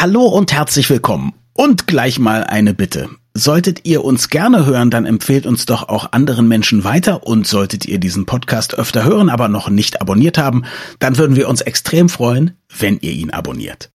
Hallo 0.00 0.26
und 0.26 0.52
herzlich 0.52 0.88
willkommen. 0.90 1.32
Und 1.54 1.88
gleich 1.88 2.20
mal 2.20 2.44
eine 2.44 2.72
Bitte. 2.72 3.08
Solltet 3.34 3.84
ihr 3.84 4.04
uns 4.04 4.28
gerne 4.28 4.64
hören, 4.64 4.92
dann 4.92 5.06
empfehlt 5.06 5.44
uns 5.44 5.66
doch 5.66 5.88
auch 5.88 6.12
anderen 6.12 6.46
Menschen 6.46 6.84
weiter 6.84 7.26
und 7.26 7.48
solltet 7.48 7.84
ihr 7.84 7.98
diesen 7.98 8.24
Podcast 8.24 8.78
öfter 8.78 9.02
hören, 9.02 9.28
aber 9.28 9.48
noch 9.48 9.70
nicht 9.70 10.00
abonniert 10.00 10.38
haben, 10.38 10.62
dann 11.00 11.18
würden 11.18 11.34
wir 11.34 11.48
uns 11.48 11.62
extrem 11.62 12.08
freuen, 12.08 12.52
wenn 12.78 13.00
ihr 13.00 13.10
ihn 13.10 13.30
abonniert. 13.30 13.90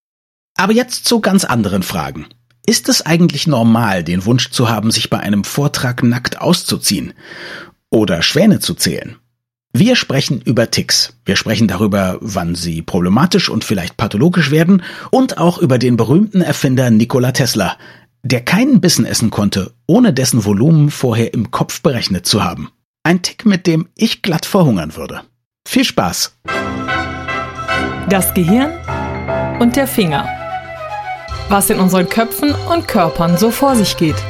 Aber 0.57 0.73
jetzt 0.73 1.07
zu 1.07 1.21
ganz 1.21 1.45
anderen 1.45 1.83
Fragen. 1.83 2.25
Ist 2.65 2.89
es 2.89 3.05
eigentlich 3.05 3.47
normal, 3.47 4.03
den 4.03 4.25
Wunsch 4.25 4.51
zu 4.51 4.67
haben, 4.67 4.91
sich 4.91 5.09
bei 5.09 5.21
einem 5.21 5.45
Vortrag 5.45 6.03
nackt 6.03 6.41
auszuziehen? 6.41 7.13
Oder 7.89 8.23
Schwäne 8.23 8.59
zu 8.59 8.73
zählen? 8.73 9.15
Wir 9.75 9.95
sprechen 9.95 10.39
über 10.39 10.69
Ticks. 10.69 11.17
Wir 11.25 11.35
sprechen 11.35 11.67
darüber, 11.67 12.19
wann 12.21 12.53
sie 12.53 12.83
problematisch 12.83 13.49
und 13.49 13.63
vielleicht 13.63 13.97
pathologisch 13.97 14.51
werden 14.51 14.83
und 15.09 15.39
auch 15.39 15.57
über 15.57 15.79
den 15.79 15.97
berühmten 15.97 16.41
Erfinder 16.41 16.91
Nikola 16.91 17.31
Tesla, 17.31 17.75
der 18.21 18.41
keinen 18.41 18.81
Bissen 18.81 19.03
essen 19.03 19.31
konnte, 19.31 19.73
ohne 19.87 20.13
dessen 20.13 20.45
Volumen 20.45 20.91
vorher 20.91 21.33
im 21.33 21.49
Kopf 21.49 21.81
berechnet 21.81 22.27
zu 22.27 22.43
haben. 22.43 22.69
Ein 23.01 23.23
Tick, 23.23 23.47
mit 23.47 23.65
dem 23.65 23.87
ich 23.95 24.21
glatt 24.21 24.45
verhungern 24.45 24.95
würde. 24.95 25.21
Viel 25.67 25.85
Spaß! 25.85 26.37
Das 28.09 28.31
Gehirn 28.35 28.71
und 29.59 29.75
der 29.75 29.87
Finger. 29.87 30.29
Was 31.49 31.71
in 31.71 31.79
unseren 31.79 32.07
Köpfen 32.07 32.53
und 32.71 32.87
Körpern 32.87 33.37
so 33.37 33.49
vor 33.49 33.75
sich 33.75 33.97
geht. 33.97 34.21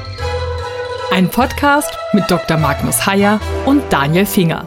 Ein 1.11 1.27
Podcast 1.27 1.91
mit 2.13 2.31
Dr. 2.31 2.55
Magnus 2.55 3.05
Heyer 3.05 3.41
und 3.65 3.83
Daniel 3.91 4.25
Finger. 4.25 4.65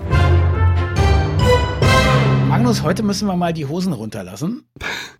Magnus, 2.66 2.82
heute 2.82 3.04
müssen 3.04 3.28
wir 3.28 3.36
mal 3.36 3.52
die 3.52 3.66
Hosen 3.66 3.92
runterlassen. 3.92 4.68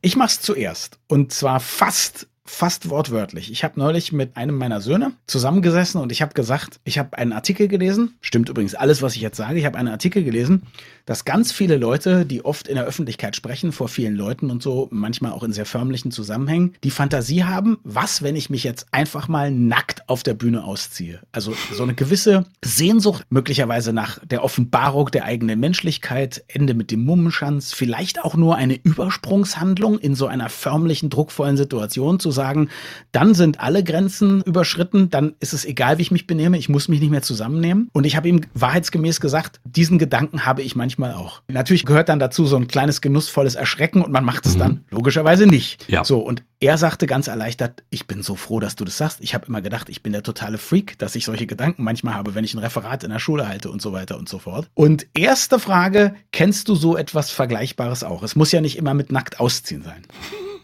Ich 0.03 0.17
mach's 0.17 0.41
zuerst. 0.41 0.99
Und 1.07 1.33
zwar 1.33 1.61
fast 1.61 2.27
fast 2.47 2.91
wortwörtlich. 2.91 3.51
Ich 3.51 3.65
habe 3.65 3.79
neulich 3.79 4.13
mit 4.13 4.37
einem 4.37 4.57
meiner 4.57 4.81
Söhne 4.81 5.13
zusammengesessen 5.27 6.01
und 6.01 6.13
ich 6.13 6.23
habe 6.23 6.35
gesagt, 6.35 6.81
ich 6.85 6.99
habe 6.99 7.19
einen 7.19 7.33
Artikel 7.33 7.69
gelesen, 7.69 8.17
stimmt 8.21 8.49
übrigens 8.49 8.75
alles, 8.75 9.03
was 9.03 9.17
ich 9.17 9.23
jetzt 9.23 9.37
sage, 9.37 9.59
ich 9.59 9.67
habe 9.67 9.79
einen 9.79 9.89
Artikel 9.89 10.25
gelesen, 10.25 10.63
dass 11.07 11.25
ganz 11.25 11.53
viele 11.53 11.77
Leute, 11.77 12.27
die 12.27 12.45
oft 12.45 12.69
in 12.69 12.75
der 12.75 12.85
Öffentlichkeit 12.85 13.37
sprechen, 13.37 13.73
vor 13.73 13.89
vielen 13.89 14.17
Leuten 14.17 14.51
und 14.51 14.63
so, 14.63 14.89
manchmal 14.91 15.33
auch 15.33 15.43
in 15.43 15.53
sehr 15.53 15.67
förmlichen 15.67 16.11
Zusammenhängen, 16.11 16.75
die 16.83 16.91
Fantasie 16.91 17.45
haben, 17.45 17.79
was, 17.85 18.23
wenn 18.23 18.37
ich 18.37 18.51
mich 18.51 18.65
jetzt 18.65 18.87
einfach 18.91 19.29
mal 19.29 19.51
nackt 19.51 20.09
auf 20.09 20.23
der 20.23 20.35
Bühne 20.35 20.65
ausziehe? 20.65 21.21
Also 21.33 21.55
so 21.73 21.83
eine 21.83 21.95
gewisse 21.95 22.45
Sehnsucht, 22.65 23.25
möglicherweise 23.31 23.93
nach 23.93 24.19
der 24.25 24.43
Offenbarung 24.43 25.11
der 25.11 25.25
eigenen 25.25 25.61
Menschlichkeit, 25.61 26.45
Ende 26.49 26.75
mit 26.75 26.91
dem 26.91 27.05
Mummenschanz, 27.05 27.73
vielleicht 27.73 28.25
auch 28.25 28.35
nur 28.35 28.57
eine 28.57 28.75
Übersprungshandlung 28.75 29.99
in 29.99 30.15
so 30.15 30.27
einer 30.27 30.49
förmlichen, 30.49 31.11
druckvollen 31.11 31.57
Situation 31.57 32.19
zu 32.19 32.31
sagen, 32.37 32.69
dann 33.11 33.35
sind 33.35 33.59
alle 33.59 33.83
Grenzen 33.83 34.43
überschritten, 34.43 35.11
dann 35.11 35.35
ist 35.41 35.53
es 35.53 35.65
egal, 35.65 35.99
wie 35.99 36.03
ich 36.03 36.13
mich 36.13 36.29
benehme, 36.29 36.57
ich 36.57 36.69
muss 36.69 36.87
mich 36.87 37.01
nicht 37.01 37.11
mehr 37.11 37.23
zusammennehmen. 37.23 37.89
Und 37.93 38.05
ich 38.05 38.15
habe 38.15 38.29
ihm 38.29 38.43
wahrheitsgemäß 38.55 39.19
gesagt, 39.21 39.61
diesen 39.65 39.99
Gedanken 39.99 40.47
habe 40.47 40.63
ich 40.63 40.77
manchmal 40.77 41.15
auch. 41.15 41.43
Natürlich 41.49 41.85
gehört 41.85 42.09
dann 42.09 42.21
dazu 42.21 42.47
so 42.47 42.55
ein 42.55 42.69
kleines 42.69 43.01
genussvolles 43.01 43.57
Erschrecken 43.57 44.03
und 44.03 44.13
man 44.13 44.25
macht 44.25 44.47
es 44.47 44.55
mhm. 44.55 44.61
dann 44.61 44.85
logischerweise 44.91 45.49
nicht. 45.49 45.85
Ja. 45.89 46.05
So 46.05 46.21
und 46.21 46.45
er 46.61 46.79
sagte 46.79 47.07
ganz 47.07 47.27
erleichtert, 47.27 47.83
ich 47.91 48.07
bin 48.07 48.23
so 48.23 48.35
froh, 48.35 48.61
dass 48.61 48.77
du 48.77 48.85
das 48.85 48.97
sagst. 48.97 49.19
Ich 49.21 49.35
habe 49.35 49.47
immer 49.47 49.61
gedacht, 49.61 49.91
ich 49.91 50.03
bin 50.03 50.13
der 50.13 50.23
totale 50.23 50.57
Freak, 50.57 50.99
dass 50.99 51.15
ich 51.15 51.25
solche 51.25 51.47
Gedanken 51.47 51.85
manchmal 51.85 52.15
habe, 52.15 52.35
wenn 52.35 52.45
ich 52.45 52.55
ein 52.55 52.59
Referat 52.59 53.05
in 53.05 53.11
der 53.11 53.19
Schule 53.19 53.47
halte 53.47 53.71
und 53.71 53.83
so 53.83 53.93
weiter 53.93 54.17
und 54.17 54.29
so 54.29 54.39
fort. 54.39 54.69
Und 54.75 55.07
erste 55.15 55.59
Frage, 55.59 56.15
kennst 56.33 56.69
du 56.69 56.75
so 56.75 56.97
etwas 56.97 57.31
Vergleichbares 57.31 58.05
auch? 58.05 58.23
Es 58.23 58.37
muss 58.37 58.53
ja 58.53 58.61
nicht 58.61 58.79
immer 58.79 58.95
mit 58.95 59.13
nackt 59.13 59.39
ausziehen 59.39 59.83
sein. 59.83 60.03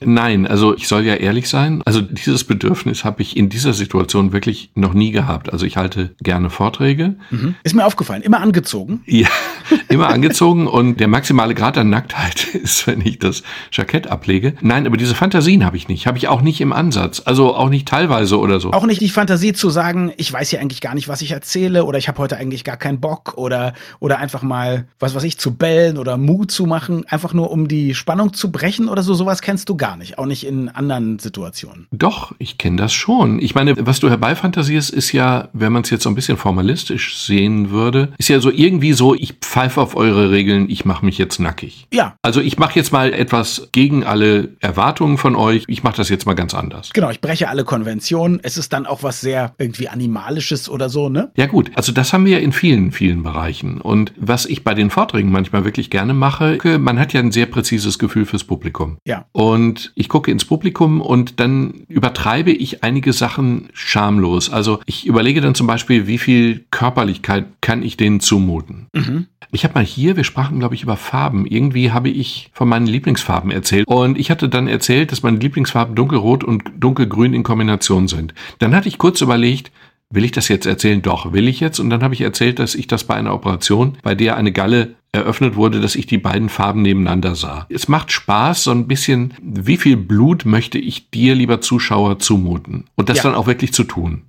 Nein, 0.04 0.46
also 0.46 0.76
ich 0.76 0.88
soll 0.88 1.04
ja 1.04 1.14
ehrlich 1.14 1.48
sein. 1.48 1.82
Also 1.84 2.00
dieses 2.00 2.44
Bedürfnis 2.44 3.04
habe 3.04 3.22
ich 3.22 3.36
in 3.36 3.48
dieser 3.48 3.72
Situation 3.72 4.32
wirklich 4.32 4.70
noch 4.74 4.94
nie 4.94 5.10
gehabt. 5.10 5.52
Also 5.52 5.66
ich 5.66 5.76
halte 5.76 6.14
gerne 6.22 6.50
Vorträge. 6.50 7.16
Mhm. 7.30 7.54
Ist 7.62 7.74
mir 7.74 7.84
aufgefallen, 7.84 8.22
immer 8.22 8.40
angezogen. 8.40 9.02
Ja, 9.06 9.28
immer 9.88 10.08
angezogen 10.08 10.66
und 10.66 11.00
der 11.00 11.08
maximale 11.08 11.54
Grad 11.54 11.78
an 11.78 11.90
Nacktheit 11.90 12.54
ist, 12.54 12.86
wenn 12.86 13.00
ich 13.00 13.18
das 13.18 13.42
Jackett 13.70 14.06
ablege. 14.06 14.54
Nein, 14.60 14.86
aber 14.86 14.96
diese 14.96 15.14
Fantasien 15.14 15.64
habe 15.64 15.76
ich 15.76 15.88
nicht. 15.88 16.06
Habe 16.06 16.18
ich 16.18 16.28
auch 16.28 16.42
nicht 16.42 16.60
im 16.60 16.72
Ansatz. 16.72 17.22
Also 17.24 17.54
auch 17.54 17.68
nicht 17.68 17.88
teilweise 17.88 18.38
oder 18.38 18.60
so. 18.60 18.72
Auch 18.72 18.86
nicht 18.86 19.00
die 19.00 19.08
Fantasie 19.08 19.52
zu 19.52 19.70
sagen, 19.70 20.12
ich 20.16 20.32
weiß 20.32 20.50
ja 20.52 20.60
eigentlich 20.60 20.80
gar 20.80 20.94
nicht, 20.94 21.08
was 21.08 21.22
ich 21.22 21.32
erzähle 21.32 21.84
oder 21.84 21.98
ich 21.98 22.08
habe 22.08 22.18
heute 22.18 22.36
eigentlich 22.36 22.64
gar 22.64 22.76
keinen 22.76 23.00
Bock 23.00 23.34
oder, 23.36 23.74
oder 24.00 24.18
einfach 24.18 24.42
mal, 24.42 24.86
was 24.98 25.14
weiß 25.14 25.24
ich, 25.24 25.38
zu 25.38 25.54
bellen 25.54 25.98
oder 25.98 26.16
Mut 26.16 26.50
zu 26.50 26.66
machen, 26.66 27.04
einfach 27.08 27.34
nur 27.34 27.50
um 27.50 27.68
die 27.68 27.94
Spannung 27.94 28.32
zu 28.32 28.50
brechen 28.50 28.88
oder 28.88 29.02
so. 29.02 29.14
Sowas 29.14 29.42
kennst 29.42 29.68
du 29.68 29.76
gar 29.76 29.91
gar 29.92 29.98
nicht, 29.98 30.18
auch 30.18 30.24
nicht 30.24 30.46
in 30.46 30.70
anderen 30.70 31.18
Situationen. 31.18 31.86
Doch, 31.90 32.34
ich 32.38 32.56
kenne 32.56 32.78
das 32.78 32.94
schon. 32.94 33.40
Ich 33.40 33.54
meine, 33.54 33.86
was 33.86 34.00
du 34.00 34.08
herbeifantasierst, 34.08 34.88
ist 34.88 35.12
ja, 35.12 35.50
wenn 35.52 35.70
man 35.70 35.82
es 35.82 35.90
jetzt 35.90 36.04
so 36.04 36.08
ein 36.08 36.14
bisschen 36.14 36.38
formalistisch 36.38 37.18
sehen 37.18 37.70
würde, 37.70 38.14
ist 38.16 38.30
ja 38.30 38.40
so 38.40 38.50
irgendwie 38.50 38.94
so, 38.94 39.14
ich 39.14 39.34
pfeife 39.34 39.82
auf 39.82 39.94
eure 39.94 40.30
Regeln, 40.30 40.70
ich 40.70 40.86
mache 40.86 41.04
mich 41.04 41.18
jetzt 41.18 41.40
nackig. 41.40 41.88
Ja. 41.92 42.16
Also 42.22 42.40
ich 42.40 42.58
mache 42.58 42.74
jetzt 42.76 42.90
mal 42.90 43.12
etwas 43.12 43.68
gegen 43.72 44.02
alle 44.02 44.56
Erwartungen 44.60 45.18
von 45.18 45.36
euch. 45.36 45.64
Ich 45.66 45.82
mache 45.82 45.98
das 45.98 46.08
jetzt 46.08 46.24
mal 46.24 46.32
ganz 46.32 46.54
anders. 46.54 46.90
Genau, 46.94 47.10
ich 47.10 47.20
breche 47.20 47.50
alle 47.50 47.64
Konventionen. 47.64 48.40
Es 48.42 48.56
ist 48.56 48.72
dann 48.72 48.86
auch 48.86 49.02
was 49.02 49.20
sehr 49.20 49.52
irgendwie 49.58 49.90
animalisches 49.90 50.70
oder 50.70 50.88
so, 50.88 51.10
ne? 51.10 51.30
Ja 51.36 51.44
gut, 51.44 51.70
also 51.74 51.92
das 51.92 52.14
haben 52.14 52.24
wir 52.24 52.38
ja 52.38 52.38
in 52.38 52.52
vielen, 52.52 52.92
vielen 52.92 53.22
Bereichen. 53.22 53.78
Und 53.82 54.14
was 54.16 54.46
ich 54.46 54.64
bei 54.64 54.72
den 54.72 54.88
Vorträgen 54.88 55.30
manchmal 55.30 55.66
wirklich 55.66 55.90
gerne 55.90 56.14
mache, 56.14 56.58
man 56.78 56.98
hat 56.98 57.12
ja 57.12 57.20
ein 57.20 57.30
sehr 57.30 57.44
präzises 57.44 57.98
Gefühl 57.98 58.24
fürs 58.24 58.44
Publikum. 58.44 58.96
Ja. 59.06 59.26
Und 59.32 59.81
ich 59.94 60.08
gucke 60.08 60.30
ins 60.30 60.44
Publikum 60.44 61.00
und 61.00 61.40
dann 61.40 61.84
übertreibe 61.88 62.52
ich 62.52 62.84
einige 62.84 63.12
Sachen 63.12 63.68
schamlos. 63.72 64.50
Also 64.50 64.80
ich 64.86 65.06
überlege 65.06 65.40
dann 65.40 65.54
zum 65.54 65.66
Beispiel, 65.66 66.06
wie 66.06 66.18
viel 66.18 66.64
Körperlichkeit 66.70 67.46
kann 67.60 67.82
ich 67.82 67.96
denen 67.96 68.20
zumuten. 68.20 68.86
Mhm. 68.92 69.26
Ich 69.50 69.64
habe 69.64 69.74
mal 69.74 69.84
hier, 69.84 70.16
wir 70.16 70.24
sprachen, 70.24 70.58
glaube 70.58 70.74
ich, 70.74 70.82
über 70.82 70.96
Farben. 70.96 71.46
Irgendwie 71.46 71.90
habe 71.90 72.08
ich 72.08 72.50
von 72.52 72.68
meinen 72.68 72.86
Lieblingsfarben 72.86 73.50
erzählt. 73.50 73.86
Und 73.86 74.18
ich 74.18 74.30
hatte 74.30 74.48
dann 74.48 74.66
erzählt, 74.66 75.12
dass 75.12 75.22
meine 75.22 75.38
Lieblingsfarben 75.38 75.94
dunkelrot 75.94 76.42
und 76.42 76.62
dunkelgrün 76.78 77.34
in 77.34 77.42
Kombination 77.42 78.08
sind. 78.08 78.32
Dann 78.60 78.74
hatte 78.74 78.88
ich 78.88 78.98
kurz 78.98 79.20
überlegt, 79.20 79.70
Will 80.12 80.26
ich 80.26 80.32
das 80.32 80.48
jetzt 80.48 80.66
erzählen? 80.66 81.00
Doch, 81.00 81.32
will 81.32 81.48
ich 81.48 81.60
jetzt. 81.60 81.80
Und 81.80 81.88
dann 81.88 82.02
habe 82.02 82.12
ich 82.12 82.20
erzählt, 82.20 82.58
dass 82.58 82.74
ich 82.74 82.86
das 82.86 83.04
bei 83.04 83.14
einer 83.14 83.32
Operation, 83.32 83.96
bei 84.02 84.14
der 84.14 84.36
eine 84.36 84.52
Galle 84.52 84.94
eröffnet 85.12 85.56
wurde, 85.56 85.80
dass 85.80 85.94
ich 85.94 86.06
die 86.06 86.18
beiden 86.18 86.48
Farben 86.48 86.80
nebeneinander 86.80 87.34
sah. 87.34 87.66
Es 87.68 87.86
macht 87.86 88.10
Spaß, 88.10 88.64
so 88.64 88.70
ein 88.70 88.88
bisschen, 88.88 89.34
wie 89.42 89.76
viel 89.76 89.98
Blut 89.98 90.46
möchte 90.46 90.78
ich 90.78 91.10
dir, 91.10 91.34
lieber 91.34 91.60
Zuschauer, 91.60 92.18
zumuten? 92.18 92.84
Und 92.94 93.10
das 93.10 93.18
ja. 93.18 93.24
dann 93.24 93.34
auch 93.34 93.46
wirklich 93.46 93.74
zu 93.74 93.84
tun. 93.84 94.22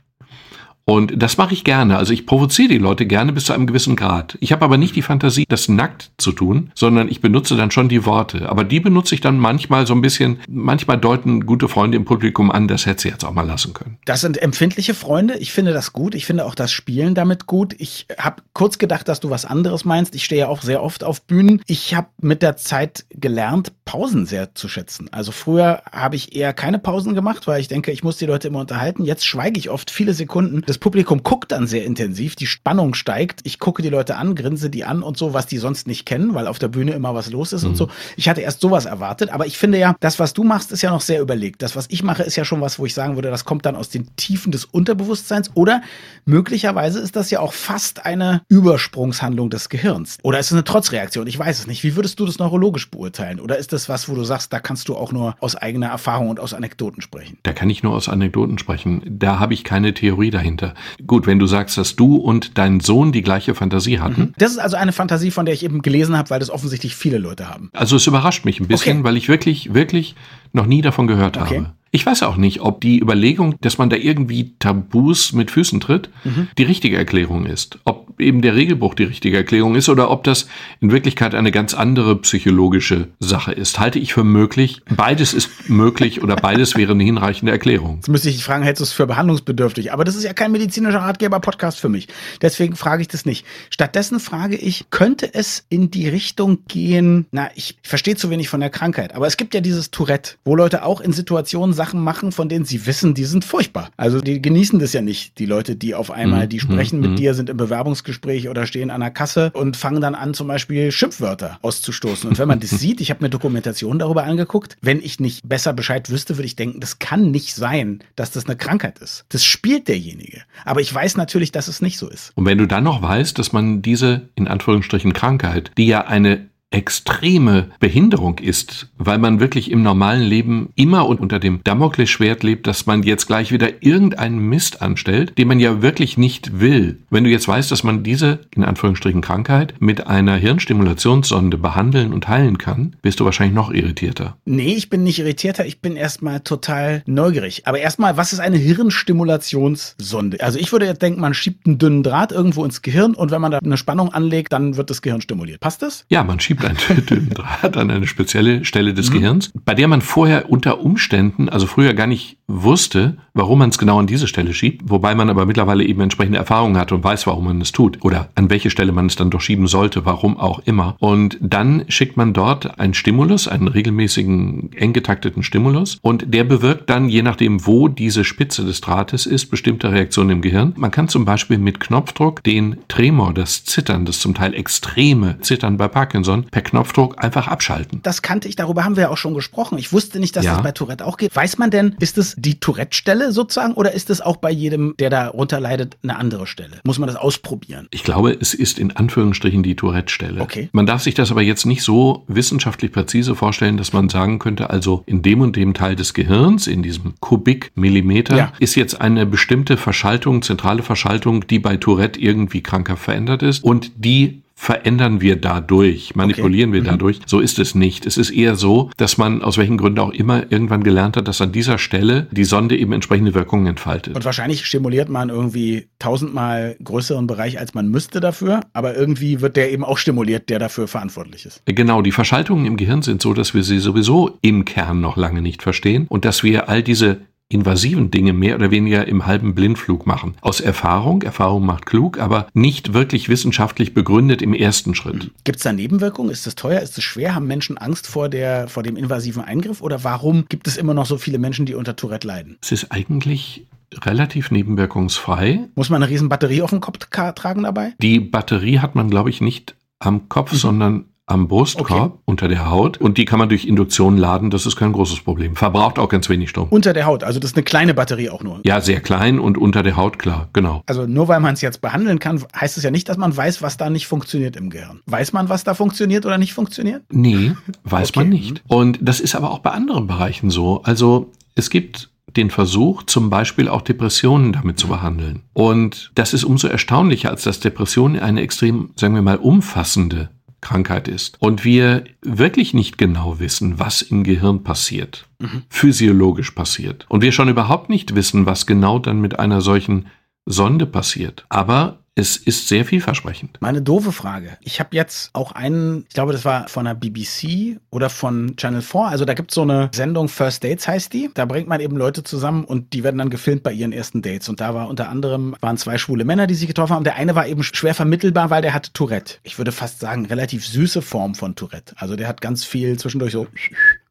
Und 0.86 1.14
das 1.22 1.38
mache 1.38 1.54
ich 1.54 1.64
gerne. 1.64 1.98
Also 1.98 2.14
ich 2.14 2.26
provoziere 2.26 2.70
die 2.70 2.78
Leute 2.78 3.06
gerne 3.06 3.32
bis 3.32 3.46
zu 3.46 3.54
einem 3.54 3.68
gewissen 3.68 3.96
Grad. 3.96 4.38
Ich 4.42 4.52
habe 4.52 4.66
aber 4.66 4.78
nicht 4.78 4.96
die 4.96 5.02
Fantasie, 5.02 5.46
das 5.48 5.70
nackt 5.70 6.12
zu 6.18 6.32
tun, 6.34 6.72
sondern 6.76 7.08
ich 7.08 7.22
benutze 7.22 7.56
dann 7.56 7.72
schon 7.72 7.88
die 7.88 8.06
Worte. 8.06 8.50
Aber 8.50 8.64
die 8.64 8.80
benutze 8.80 9.16
ich 9.16 9.22
dann 9.22 9.38
manchmal 9.38 9.88
so 9.88 9.94
ein 9.94 10.02
bisschen, 10.02 10.40
manchmal 10.50 10.98
deuten 10.98 11.46
gute 11.46 11.70
Freunde 11.70 11.98
im 11.98 12.06
Publikum 12.06 12.52
an, 12.52 12.68
das 12.68 12.86
hätte 12.86 13.04
sie 13.04 13.10
jetzt 13.10 13.24
auch 13.24 13.32
mal 13.32 13.48
lassen 13.48 13.74
können. 13.74 13.98
Das 14.06 14.22
sind 14.22 14.42
empfindliche 14.42 14.94
Freunde. 14.94 15.38
Ich 15.38 15.54
finde 15.54 15.72
das 15.72 15.94
gut. 15.94 16.16
Ich 16.16 16.26
finde 16.26 16.46
auch 16.46 16.56
das 16.56 16.72
Spielen 16.72 17.16
damit 17.16 17.48
gut. 17.48 17.76
Ich 17.78 18.08
habe 18.18 18.42
kurz 18.54 18.78
gedacht, 18.78 19.08
dass 19.08 19.22
du 19.22 19.30
was 19.30 19.46
anderes 19.46 19.86
meinst. 19.86 20.16
Ich 20.16 20.26
stehe 20.26 20.42
ja 20.42 20.48
auch 20.50 20.62
sehr 20.62 20.84
oft 20.84 21.04
auf 21.04 21.22
Bühnen. 21.22 21.62
Ich 21.66 21.96
habe 21.96 22.08
mit 22.20 22.42
der 22.42 22.58
Zeit 22.58 23.06
gelernt, 23.10 23.72
Pausen 23.86 24.26
sehr 24.26 24.54
zu 24.54 24.68
schätzen. 24.68 25.08
Also 25.12 25.32
früher 25.32 25.82
habe 25.92 26.18
ich 26.18 26.36
eher 26.36 26.54
keine 26.54 26.80
Pausen 26.80 27.16
gemacht, 27.16 27.48
weil 27.48 27.62
ich 27.62 27.70
denke, 27.70 27.92
ich 27.92 28.04
muss 28.04 28.18
die 28.18 28.26
Leute 28.26 28.50
immer 28.50 28.60
unterhalten. 28.60 29.06
Jetzt 29.06 29.26
schweige 29.26 29.58
ich 29.58 29.70
oft 29.70 29.90
viele 29.90 30.14
Sekunden 30.14 30.62
das 30.74 30.80
Publikum 30.80 31.22
guckt 31.22 31.52
dann 31.52 31.68
sehr 31.68 31.86
intensiv, 31.86 32.36
die 32.36 32.48
Spannung 32.48 32.96
steigt. 32.96 33.42
Ich 33.44 33.60
gucke 33.60 33.84
die 33.84 33.90
Leute 33.90 34.16
an, 34.16 34.34
grinse 34.34 34.72
die 34.72 34.86
an 34.86 35.04
und 35.04 35.18
so, 35.18 35.32
was 35.32 35.46
die 35.46 35.60
sonst 35.60 35.86
nicht 35.86 36.04
kennen, 36.04 36.34
weil 36.34 36.48
auf 36.48 36.58
der 36.58 36.68
Bühne 36.68 36.94
immer 36.94 37.14
was 37.14 37.30
los 37.30 37.54
ist 37.54 37.62
mhm. 37.62 37.70
und 37.70 37.76
so. 37.76 37.90
Ich 38.18 38.28
hatte 38.28 38.42
erst 38.42 38.60
sowas 38.60 38.86
erwartet, 38.86 39.30
aber 39.30 39.46
ich 39.46 39.60
finde 39.60 39.78
ja, 39.78 39.96
das, 40.00 40.18
was 40.18 40.34
du 40.34 40.44
machst, 40.44 40.72
ist 40.72 40.82
ja 40.82 40.90
noch 40.90 41.02
sehr 41.02 41.22
überlegt. 41.22 41.62
Das, 41.62 41.76
was 41.76 41.86
ich 41.90 42.02
mache, 42.02 42.24
ist 42.24 42.38
ja 42.38 42.44
schon 42.44 42.60
was, 42.60 42.80
wo 42.80 42.88
ich 42.88 42.96
sagen 42.96 43.14
würde, 43.14 43.30
das 43.30 43.46
kommt 43.46 43.68
dann 43.68 43.76
aus 43.76 43.90
den 43.90 44.16
Tiefen 44.16 44.52
des 44.52 44.66
Unterbewusstseins 44.66 45.52
oder 45.54 45.84
möglicherweise 46.26 47.00
ist 47.00 47.16
das 47.16 47.30
ja 47.30 47.40
auch 47.40 47.54
fast 47.54 48.04
eine 48.04 48.42
Übersprungshandlung 48.50 49.52
des 49.52 49.70
Gehirns. 49.70 50.18
Oder 50.24 50.40
ist 50.40 50.48
es 50.48 50.54
eine 50.54 50.64
Trotzreaktion? 50.64 51.28
Ich 51.28 51.38
weiß 51.38 51.60
es 51.60 51.68
nicht. 51.68 51.84
Wie 51.84 51.96
würdest 51.96 52.20
du 52.20 52.26
das 52.26 52.40
neurologisch 52.40 52.90
beurteilen? 52.90 53.40
Oder 53.40 53.60
ist 53.60 53.74
das 53.74 53.90
was, 53.90 54.10
wo 54.10 54.16
du 54.16 54.24
sagst, 54.24 54.52
da 54.52 54.60
kannst 54.60 54.90
du 54.90 54.96
auch 54.96 55.12
nur 55.12 55.36
aus 55.40 55.56
eigener 55.56 55.90
Erfahrung 55.90 56.30
und 56.30 56.40
aus 56.40 56.56
Anekdoten 56.56 57.04
sprechen? 57.04 57.38
Da 57.44 57.54
kann 57.54 57.70
ich 57.70 57.84
nur 57.84 57.94
aus 57.94 58.10
Anekdoten 58.10 58.58
sprechen. 58.58 59.04
Da 59.06 59.38
habe 59.40 59.54
ich 59.54 59.64
keine 59.64 59.94
Theorie 59.94 60.32
dahinter 60.32 60.63
dahinter. 60.64 61.06
Gut, 61.06 61.28
wenn 61.28 61.40
du 61.40 61.48
sagst, 61.48 61.78
dass 61.78 61.96
du 61.96 62.16
und 62.16 62.58
dein 62.58 62.80
Sohn 62.80 63.12
die 63.12 63.22
gleiche 63.22 63.56
Fantasie 63.56 64.00
hatten. 64.00 64.22
Mhm. 64.22 64.34
Das 64.38 64.52
ist 64.52 64.60
also 64.60 64.78
eine 64.78 64.92
Fantasie, 64.92 65.32
von 65.32 65.46
der 65.46 65.54
ich 65.54 65.64
eben 65.64 65.82
gelesen 65.82 66.18
habe, 66.18 66.30
weil 66.30 66.40
das 66.40 66.50
offensichtlich 66.50 66.96
viele 66.96 67.18
Leute 67.18 67.50
haben. 67.50 67.70
Also 67.74 67.96
es 67.96 68.08
überrascht 68.08 68.46
mich 68.46 68.60
ein 68.60 68.68
bisschen, 68.68 69.00
okay. 69.00 69.04
weil 69.04 69.18
ich 69.18 69.28
wirklich, 69.30 69.74
wirklich 69.74 70.16
noch 70.52 70.66
nie 70.66 70.82
davon 70.82 71.08
gehört 71.08 71.38
okay. 71.38 71.58
habe. 71.58 71.74
Ich 71.96 72.08
weiß 72.08 72.24
auch 72.24 72.38
nicht, 72.38 72.60
ob 72.60 72.82
die 72.82 73.00
Überlegung, 73.00 73.56
dass 73.62 73.78
man 73.78 73.92
da 73.92 73.96
irgendwie 73.96 74.56
Tabus 74.58 75.32
mit 75.32 75.52
Füßen 75.52 75.80
tritt, 75.80 76.10
mhm. 76.24 76.48
die 76.58 76.64
richtige 76.64 76.98
Erklärung 76.98 77.46
ist. 77.46 77.78
Ob 77.86 78.20
eben 78.20 78.42
der 78.42 78.56
Regelbruch 78.56 78.96
die 78.96 79.04
richtige 79.04 79.38
Erklärung 79.38 79.76
ist 79.76 79.90
oder 79.90 80.10
ob 80.10 80.24
das 80.24 80.48
in 80.82 80.92
Wirklichkeit 80.92 81.36
eine 81.36 81.52
ganz 81.52 81.76
andere 81.76 82.16
psychologische 82.18 83.10
Sache 83.20 83.52
ist. 83.52 83.80
Halte 83.80 84.00
ich 84.00 84.14
für 84.14 84.24
möglich. 84.24 84.82
Beides 84.90 85.34
ist 85.34 85.70
möglich 85.70 86.24
oder 86.24 86.36
beides 86.36 86.76
wäre 86.76 86.94
eine 86.94 87.04
hinreichende 87.04 87.52
Erklärung. 87.52 87.98
Jetzt 87.98 88.10
müsste 88.10 88.30
ich 88.30 88.36
dich 88.38 88.44
fragen, 88.44 88.64
hältst 88.64 88.80
du 88.80 88.86
es 88.86 88.92
für 88.92 89.06
behandlungsbedürftig? 89.06 89.94
Aber 89.94 90.04
das 90.04 90.16
ist 90.16 90.24
ja 90.24 90.34
kein 90.34 90.52
medizinischer 90.52 91.00
Ratgeber-Podcast 91.00 91.80
für 91.80 91.90
mich. 91.90 92.08
Deswegen 92.42 92.76
frage 92.76 93.04
ich 93.04 93.08
das 93.08 93.26
nicht. 93.26 93.46
Stattdessen 93.70 94.20
frage 94.20 94.56
ich, 94.56 94.86
könnte 94.90 95.32
es 95.32 95.66
in 95.70 95.92
die 95.92 96.10
Richtung 96.10 96.60
gehen, 96.68 97.28
na, 97.32 97.52
ich 97.54 97.78
verstehe 97.84 98.16
zu 98.16 98.32
wenig 98.32 98.50
von 98.50 98.62
der 98.62 98.72
Krankheit, 98.72 99.14
aber 99.14 99.28
es 99.28 99.38
gibt 99.38 99.54
ja 99.54 99.62
dieses 99.62 99.92
Tourette, 99.92 100.36
wo 100.44 100.56
Leute 100.56 100.84
auch 100.86 101.02
in 101.02 101.14
Situationen 101.14 101.74
Sachen 101.84 102.02
machen, 102.02 102.32
von 102.32 102.48
denen 102.48 102.64
sie 102.64 102.86
wissen, 102.86 103.14
die 103.14 103.26
sind 103.26 103.44
furchtbar. 103.44 103.90
Also 103.98 104.22
die 104.22 104.42
genießen 104.42 104.80
das 104.80 104.94
ja 104.94 105.02
nicht, 105.02 105.38
die 105.38 105.46
Leute, 105.46 105.76
die 105.76 105.96
auf 105.96 106.12
einmal, 106.12 106.46
mhm. 106.46 106.50
die 106.50 106.62
sprechen 106.62 107.02
mit 107.02 107.12
mhm. 107.12 107.16
dir, 107.18 107.34
sind 107.34 107.50
im 107.50 107.58
Bewerbungsgespräch 107.58 108.48
oder 108.48 108.66
stehen 108.66 108.90
an 108.90 109.02
der 109.02 109.12
Kasse 109.12 109.52
und 109.54 109.76
fangen 109.76 110.00
dann 110.00 110.16
an, 110.16 110.34
zum 110.34 110.48
Beispiel 110.48 110.94
Schimpfwörter 110.94 111.60
auszustoßen. 111.62 112.30
Und 112.30 112.40
wenn 112.40 112.48
man 112.48 112.62
das 112.62 112.70
sieht, 112.80 113.02
ich 113.02 113.10
habe 113.10 113.22
mir 113.22 113.30
Dokumentation 113.30 114.00
darüber 114.00 114.24
angeguckt, 114.24 114.78
wenn 114.82 115.02
ich 115.02 115.20
nicht 115.20 115.42
besser 115.48 115.74
Bescheid 115.74 116.10
wüsste, 116.10 116.38
würde 116.38 116.46
ich 116.46 116.56
denken, 116.56 116.80
das 116.80 117.00
kann 117.00 117.32
nicht 117.32 117.54
sein, 117.54 118.00
dass 118.16 118.32
das 118.32 118.46
eine 118.46 118.56
Krankheit 118.56 119.00
ist. 119.00 119.26
Das 119.28 119.44
spielt 119.44 119.90
derjenige. 119.90 120.44
Aber 120.64 120.80
ich 120.80 120.94
weiß 120.94 121.18
natürlich, 121.18 121.52
dass 121.52 121.68
es 121.68 121.82
nicht 121.82 121.98
so 121.98 122.10
ist. 122.10 122.32
Und 122.36 122.46
wenn 122.46 122.58
du 122.58 122.66
dann 122.66 122.86
noch 122.86 123.02
weißt, 123.02 123.38
dass 123.38 123.52
man 123.52 123.82
diese 123.82 124.30
in 124.36 124.48
Anführungsstrichen 124.48 125.12
Krankheit, 125.12 125.72
die 125.78 125.88
ja 125.88 126.06
eine 126.06 126.48
extreme 126.74 127.70
Behinderung 127.80 128.40
ist, 128.40 128.90
weil 128.98 129.20
man 129.20 129.40
wirklich 129.40 129.70
im 129.70 129.84
normalen 129.84 130.24
Leben 130.24 130.70
immer 130.76 131.08
unter 131.08 131.40
dem 131.40 131.62
Damoklesschwert 131.64 132.44
lebt, 132.44 132.66
dass 132.68 132.86
man 132.86 133.04
jetzt 133.04 133.28
gleich 133.28 133.52
wieder 133.52 133.84
irgendeinen 133.84 134.40
Mist 134.40 134.82
anstellt, 134.82 135.38
den 135.38 135.48
man 135.48 135.60
ja 135.60 135.82
wirklich 135.82 136.18
nicht 136.18 136.60
will. 136.60 137.00
Wenn 137.12 137.24
du 137.24 137.30
jetzt 137.30 137.48
weißt, 137.48 137.72
dass 137.72 137.84
man 137.84 138.04
diese, 138.04 138.40
in 138.56 138.64
Anführungsstrichen, 138.64 139.22
Krankheit 139.22 139.76
mit 139.80 140.08
einer 140.08 140.36
Hirnstimulationssonde 140.36 141.58
behandeln 141.58 142.12
und 142.12 142.28
heilen 142.28 142.58
kann, 142.58 142.96
bist 143.02 143.20
du 143.20 143.26
wahrscheinlich 143.26 143.56
noch 143.56 143.72
irritierter. 143.72 144.38
Nee, 144.46 144.74
ich 144.74 144.90
bin 144.90 145.04
nicht 145.04 145.20
irritierter, 145.20 145.66
ich 145.66 145.80
bin 145.80 145.96
erstmal 145.96 146.40
total 146.40 147.04
neugierig. 147.06 147.68
Aber 147.68 147.80
erstmal, 147.80 148.18
was 148.18 148.34
ist 148.34 148.40
eine 148.40 148.58
Hirnstimulationssonde? 148.58 150.42
Also 150.42 150.58
ich 150.58 150.72
würde 150.72 150.88
jetzt 150.88 151.04
denken, 151.04 151.22
man 151.22 151.36
schiebt 151.36 151.68
einen 151.68 151.78
dünnen 151.78 152.02
Draht 152.02 152.32
irgendwo 152.32 152.66
ins 152.66 152.82
Gehirn 152.82 153.14
und 153.14 153.30
wenn 153.30 153.42
man 153.42 153.52
da 153.52 153.60
eine 153.60 153.78
Spannung 153.78 154.12
anlegt, 154.12 154.54
dann 154.54 154.76
wird 154.76 154.90
das 154.90 155.04
Gehirn 155.04 155.22
stimuliert. 155.22 155.60
Passt 155.60 155.84
das? 155.84 156.06
Ja, 156.10 156.24
man 156.24 156.40
schiebt 156.40 156.63
einen 156.64 156.78
dünnen 157.10 157.30
Draht 157.30 157.78
an 157.78 157.92
eine 157.92 158.08
spezielle 158.08 158.66
Stelle 158.66 158.94
des 158.94 159.10
mhm. 159.10 159.14
Gehirns, 159.14 159.52
bei 159.66 159.74
der 159.74 159.88
man 159.88 160.02
vorher 160.02 160.50
unter 160.50 160.80
Umständen, 160.80 161.50
also 161.50 161.68
früher 161.68 161.94
gar 161.94 162.08
nicht 162.08 162.38
wusste, 162.48 163.18
warum 163.34 163.60
man 163.60 163.70
es 163.70 163.78
genau 163.78 164.00
an 164.00 164.08
diese 164.08 164.28
Stelle 164.28 164.54
schiebt, 164.54 164.90
wobei 164.90 165.16
man 165.16 165.30
aber 165.30 165.46
mittlerweile 165.46 165.86
eben 165.86 166.02
entsprechende 166.02 166.38
Erfahrungen 166.38 166.78
hat 166.78 166.92
und 166.92 167.04
weiß, 167.04 167.26
warum 167.26 167.46
man 167.46 167.62
es 167.62 167.72
tut 167.72 168.04
oder 168.04 168.30
an 168.36 168.50
welche 168.50 168.70
Stelle 168.70 168.92
man 168.92 169.06
es 169.06 169.16
dann 169.16 169.30
doch 169.30 169.42
schieben 169.42 169.68
sollte, 169.68 170.06
warum 170.06 170.38
auch 170.38 170.60
immer. 170.66 170.96
Und 171.00 171.38
dann 171.42 171.86
schickt 171.88 172.18
man 172.18 172.34
dort 172.34 172.80
einen 172.80 172.94
Stimulus, 172.94 173.48
einen 173.48 173.68
regelmäßigen, 173.68 174.74
eng 174.74 174.94
getakteten 174.94 175.42
Stimulus 175.42 175.98
und 176.02 176.34
der 176.34 176.44
bewirkt 176.44 176.90
dann, 176.90 177.10
je 177.10 177.24
nachdem, 177.24 177.66
wo 177.66 177.88
diese 177.88 178.24
Spitze 178.24 178.66
des 178.66 178.82
Drahtes 178.82 179.26
ist, 179.26 179.48
bestimmte 179.48 179.92
Reaktionen 179.92 180.32
im 180.32 180.42
Gehirn. 180.42 180.74
Man 180.76 180.92
kann 180.92 181.08
zum 181.08 181.26
Beispiel 181.26 181.58
mit 181.58 181.80
Knopfdruck 181.80 182.44
den 182.44 182.78
Tremor, 182.88 183.34
das 183.34 183.64
Zittern, 183.64 184.06
das 184.06 184.20
zum 184.20 184.34
Teil 184.34 184.54
extreme 184.54 185.40
Zittern 185.42 185.78
bei 185.78 185.88
Parkinson, 185.88 186.46
per 186.46 186.62
Knopfdruck 186.62 187.24
einfach 187.24 187.48
abschalten. 187.48 188.02
Das 188.04 188.22
kannte 188.22 188.48
ich, 188.48 188.56
darüber 188.56 188.84
haben 188.84 188.96
wir 188.96 189.04
ja 189.04 189.10
auch 189.10 189.18
schon 189.18 189.34
gesprochen. 189.34 189.78
Ich 189.78 189.94
wusste 189.94 190.20
nicht, 190.20 190.36
dass 190.36 190.46
ja. 190.46 190.56
das 190.56 190.64
bei 190.64 190.72
Tourette 190.72 191.06
auch 191.06 191.18
geht. 191.18 191.36
Weiß 191.36 191.58
man 191.58 191.72
denn, 191.72 191.96
ist 192.00 192.18
es 192.18 192.33
die 192.38 192.60
Tourette-Stelle 192.60 193.32
sozusagen 193.32 193.74
oder 193.74 193.94
ist 193.94 194.10
es 194.10 194.22
auch 194.22 194.38
bei 194.38 194.52
jedem, 194.52 194.96
der 195.00 195.10
darunter 195.10 195.60
leidet, 195.60 195.98
eine 196.04 196.18
andere 196.18 196.48
Stelle? 196.48 196.80
Muss 196.84 197.00
man 197.00 197.08
das 197.08 197.16
ausprobieren? 197.16 197.88
Ich 197.92 198.04
glaube, 198.04 198.38
es 198.40 198.54
ist 198.54 198.80
in 198.80 198.96
Anführungsstrichen 198.96 199.64
die 199.64 199.76
Tourette-Stelle. 199.76 200.42
Okay. 200.42 200.70
Man 200.72 200.86
darf 200.86 201.02
sich 201.02 201.14
das 201.14 201.32
aber 201.32 201.42
jetzt 201.42 201.66
nicht 201.66 201.84
so 201.84 202.24
wissenschaftlich 202.28 202.92
präzise 202.92 203.36
vorstellen, 203.36 203.78
dass 203.78 203.94
man 203.94 204.10
sagen 204.10 204.40
könnte, 204.40 204.70
also 204.70 205.04
in 205.06 205.22
dem 205.22 205.42
und 205.42 205.56
dem 205.56 205.74
Teil 205.74 205.96
des 205.96 206.14
Gehirns, 206.14 206.68
in 206.68 206.84
diesem 206.84 207.16
Kubikmillimeter, 207.20 208.38
ja. 208.38 208.54
ist 208.60 208.76
jetzt 208.76 209.02
eine 209.02 209.26
bestimmte 209.26 209.78
Verschaltung, 209.78 210.42
zentrale 210.42 210.84
Verschaltung, 210.84 211.48
die 211.48 211.60
bei 211.60 211.78
Tourette 211.78 212.20
irgendwie 212.20 212.62
krankhaft 212.62 213.04
verändert 213.04 213.44
ist 213.44 213.64
und 213.64 213.92
die 213.96 214.43
verändern 214.56 215.20
wir 215.22 215.36
dadurch, 215.36 216.16
manipulieren 216.16 216.70
okay. 216.70 216.78
wir 216.78 216.82
mhm. 216.82 216.98
dadurch. 216.98 217.20
So 217.26 217.40
ist 217.40 217.60
es 217.60 217.76
nicht. 217.76 218.06
Es 218.06 218.18
ist 218.18 218.30
eher 218.30 218.56
so, 218.56 218.90
dass 218.98 219.18
man 219.18 219.42
aus 219.42 219.58
welchen 219.58 219.78
Gründen 219.78 220.00
auch 220.00 220.12
immer 220.12 220.52
irgendwann 220.52 220.84
gelernt 220.84 221.18
hat, 221.18 221.28
dass 221.28 221.42
an 221.42 221.52
dieser 221.52 221.78
Stelle 221.78 222.28
die 222.32 222.44
Sonde 222.44 222.78
eben 222.78 222.94
entsprechende 222.94 223.34
Wirkungen 223.34 223.68
entfaltet. 223.68 224.16
Und 224.16 224.26
wahrscheinlich 224.26 224.66
stimuliert 224.66 225.10
man 225.10 225.30
irgendwie 225.30 225.88
tausendmal 226.00 226.78
größeren 226.84 227.28
Bereich, 227.28 227.60
als 227.60 227.74
man 227.74 227.90
müsste 227.90 228.20
dafür, 228.20 228.62
aber 228.74 228.96
irgendwie 228.96 229.42
wird 229.42 229.58
der 229.58 229.72
eben 229.72 229.84
auch 229.84 229.98
stimuliert, 229.98 230.50
der 230.50 230.60
dafür 230.60 230.88
verantwortlich 230.88 231.46
ist. 231.46 231.62
Genau, 231.66 232.02
die 232.02 232.12
Verschaltungen 232.12 232.66
im 232.66 232.78
Gehirn 232.78 233.02
sind 233.02 233.22
so, 233.22 233.34
dass 233.34 233.54
wir 233.54 233.64
sie 233.64 233.80
sowieso 233.80 234.38
im 234.42 234.66
Kern 234.66 235.02
noch 235.02 235.18
lange 235.18 235.42
nicht 235.42 235.62
verstehen 235.62 236.06
und 236.10 236.26
dass 236.26 236.44
wir 236.44 236.70
all 236.70 236.84
diese 236.84 237.22
invasiven 237.54 238.12
Dinge 238.12 238.34
mehr 238.34 238.56
oder 238.56 238.72
weniger 238.72 239.08
im 239.08 239.26
halben 239.26 239.56
Blindflug 239.56 240.06
machen. 240.08 240.36
Aus 240.42 240.60
Erfahrung, 240.60 241.22
Erfahrung 241.22 241.66
macht 241.66 241.86
klug, 241.86 242.20
aber 242.20 242.48
nicht 242.54 242.94
wirklich 242.94 243.30
wissenschaftlich 243.30 243.94
begründet 243.94 244.42
im 244.42 244.54
ersten 244.54 244.96
Schritt. 244.96 245.32
Gibt 245.44 245.58
es 245.58 245.64
da 245.64 245.74
Nebenwirkungen? 245.74 246.32
Ist 246.32 246.48
das 246.48 246.56
teuer? 246.56 246.82
Ist 246.82 246.98
es 246.98 247.04
schwer? 247.04 247.36
Haben 247.36 247.48
Menschen 247.48 247.78
Angst 247.78 248.08
vor, 248.08 248.30
der, 248.30 248.68
vor 248.68 248.84
dem 248.84 248.98
invasiven 248.98 249.44
Eingriff? 249.44 249.82
Oder 249.82 250.04
warum 250.04 250.46
gibt 250.50 250.68
es 250.68 250.78
immer 250.78 250.94
noch 250.94 251.06
so 251.06 251.18
viele 251.18 251.38
Menschen, 251.38 251.66
die 251.66 251.76
unter 251.76 251.96
Tourette 251.96 252.28
leiden? 252.28 252.58
Es 252.62 252.72
ist 252.72 252.92
eigentlich 252.92 253.68
relativ 254.02 254.52
nebenwirkungsfrei. 254.52 255.68
Muss 255.76 255.90
man 255.90 256.02
eine 256.02 256.12
riesen 256.12 256.30
Batterie 256.30 256.62
auf 256.62 256.72
dem 256.72 256.82
Kopf 256.82 256.98
tragen 256.98 257.64
dabei? 257.64 257.94
Die 258.02 258.20
Batterie 258.20 258.80
hat 258.80 258.96
man, 258.96 259.10
glaube 259.10 259.30
ich, 259.30 259.42
nicht 259.42 259.76
am 260.00 260.30
Kopf, 260.30 260.54
mhm. 260.54 260.58
sondern 260.58 261.06
am 261.26 261.48
Brustkorb 261.48 262.14
okay. 262.14 262.22
unter 262.26 262.48
der 262.48 262.70
Haut 262.70 262.98
und 262.98 263.18
die 263.18 263.26
kann 263.26 263.40
man 263.40 263.48
durch 263.48 263.66
Induktion 263.66 264.18
laden, 264.18 264.50
das 264.50 264.66
ist 264.66 264.76
kein 264.76 264.92
großes 264.92 265.22
Problem. 265.22 265.56
Verbraucht 265.56 265.98
auch 265.98 266.10
ganz 266.10 266.28
wenig 266.28 266.50
Strom. 266.50 266.68
Unter 266.70 266.94
der 266.94 267.06
Haut, 267.06 267.24
also 267.24 267.40
das 267.40 267.52
ist 267.52 267.58
eine 267.58 267.64
kleine 267.64 267.94
Batterie 267.94 268.30
auch 268.30 268.44
nur. 268.44 268.60
Ja, 268.64 268.82
sehr 268.82 269.00
klein 269.00 269.40
und 269.40 269.58
unter 269.58 269.84
der 269.84 269.96
Haut, 269.96 270.20
klar, 270.20 270.50
genau. 270.52 270.84
Also 270.86 271.08
nur 271.08 271.30
weil 271.30 271.40
man 271.40 271.54
es 271.54 271.62
jetzt 271.62 271.80
behandeln 271.82 272.20
kann, 272.20 272.44
heißt 272.60 272.78
es 272.78 272.84
ja 272.84 272.92
nicht, 272.92 273.08
dass 273.08 273.18
man 273.18 273.36
weiß, 273.36 273.62
was 273.62 273.78
da 273.78 273.90
nicht 273.90 274.08
funktioniert 274.08 274.58
im 274.58 274.70
Gehirn. 274.70 275.00
Weiß 275.06 275.32
man, 275.32 275.48
was 275.48 275.64
da 275.64 275.74
funktioniert 275.74 276.26
oder 276.26 276.38
nicht 276.38 276.54
funktioniert? 276.54 277.04
Nee, 277.10 277.54
weiß 277.86 278.10
okay. 278.10 278.20
man 278.20 278.30
nicht. 278.30 278.64
Und 278.68 279.00
das 279.02 279.22
ist 279.22 279.36
aber 279.36 279.52
auch 279.52 279.60
bei 279.60 279.72
anderen 279.72 280.08
Bereichen 280.08 280.50
so. 280.50 280.84
Also 280.84 281.32
es 281.56 281.70
gibt 281.70 282.10
den 282.36 282.50
Versuch, 282.50 283.04
zum 283.04 283.30
Beispiel 283.30 283.68
auch 283.68 283.82
Depressionen 283.82 284.54
damit 284.54 284.80
zu 284.80 284.88
behandeln. 284.88 285.44
Und 285.54 286.12
das 286.16 286.34
ist 286.34 286.44
umso 286.44 286.68
erstaunlicher, 286.68 287.30
als 287.30 287.44
dass 287.44 287.60
Depressionen 287.60 288.20
eine 288.20 288.42
extrem, 288.42 288.90
sagen 288.96 289.16
wir 289.16 289.22
mal, 289.22 289.38
umfassende 289.38 290.30
Krankheit 290.64 291.08
ist 291.08 291.38
und 291.40 291.64
wir 291.64 292.06
wirklich 292.22 292.74
nicht 292.74 292.98
genau 292.98 293.40
wissen, 293.40 293.78
was 293.80 294.02
im 294.02 294.24
Gehirn 294.24 294.64
passiert, 294.64 295.28
mhm. 295.40 295.64
physiologisch 295.70 296.52
passiert 296.52 297.06
und 297.10 297.22
wir 297.22 297.32
schon 297.32 297.50
überhaupt 297.50 297.90
nicht 297.90 298.16
wissen, 298.16 298.46
was 298.46 298.66
genau 298.66 298.98
dann 298.98 299.22
mit 299.22 299.38
einer 299.40 299.62
solchen 299.62 300.08
Sonde 300.46 300.86
passiert. 300.86 301.46
Aber 301.50 302.03
es 302.16 302.38
ist 302.38 302.68
sehr 302.68 302.86
vielversprechend. 302.86 303.58
Meine 303.60 303.82
doofe 303.82 304.12
Frage. 304.12 304.58
Ich 304.62 304.80
habe 304.80 304.90
jetzt 304.96 305.32
auch 305.34 305.52
einen, 305.54 306.06
ich 306.08 306.14
glaube, 306.14 306.32
das 306.32 306.46
war 306.46 306.68
von 306.68 306.86
der 306.86 306.94
BBC 306.94 307.80
oder 307.90 308.10
von 308.10 308.56
Channel 308.56 308.84
4. 308.84 309.02
Also 309.02 309.26
da 309.26 309.34
gibt 309.34 309.50
es 309.50 309.56
so 309.56 309.64
eine 309.64 309.90
Sendung 309.96 310.30
First 310.30 310.64
Dates 310.64 310.88
heißt 310.88 311.12
die. 311.12 311.32
Da 311.34 311.46
bringt 311.46 311.68
man 311.68 311.82
eben 311.82 311.98
Leute 311.98 312.24
zusammen 312.24 312.66
und 312.66 312.94
die 312.94 313.04
werden 313.04 313.18
dann 313.18 313.32
gefilmt 313.32 313.64
bei 313.64 313.72
ihren 313.74 313.92
ersten 313.92 314.22
Dates. 314.22 314.48
Und 314.48 314.62
da 314.62 314.76
war 314.76 314.90
unter 314.90 315.10
anderem 315.10 315.56
waren 315.60 315.78
zwei 315.78 315.98
schwule 315.98 316.24
Männer, 316.24 316.46
die 316.46 316.54
sich 316.54 316.68
getroffen 316.68 316.94
haben. 316.94 317.04
Der 317.04 317.16
eine 317.16 317.34
war 317.34 317.48
eben 317.48 317.64
schwer 317.64 317.96
vermittelbar, 317.96 318.52
weil 318.52 318.62
der 318.62 318.76
hatte 318.76 318.94
Tourette. 318.94 319.40
Ich 319.42 319.58
würde 319.58 319.72
fast 319.72 320.00
sagen, 320.00 320.28
relativ 320.28 320.68
süße 320.68 321.02
Form 321.02 321.34
von 321.34 321.56
Tourette. 321.56 321.96
Also 321.98 322.16
der 322.16 322.28
hat 322.28 322.42
ganz 322.42 322.64
viel 322.64 322.98
zwischendurch 323.00 323.32
so 323.32 323.48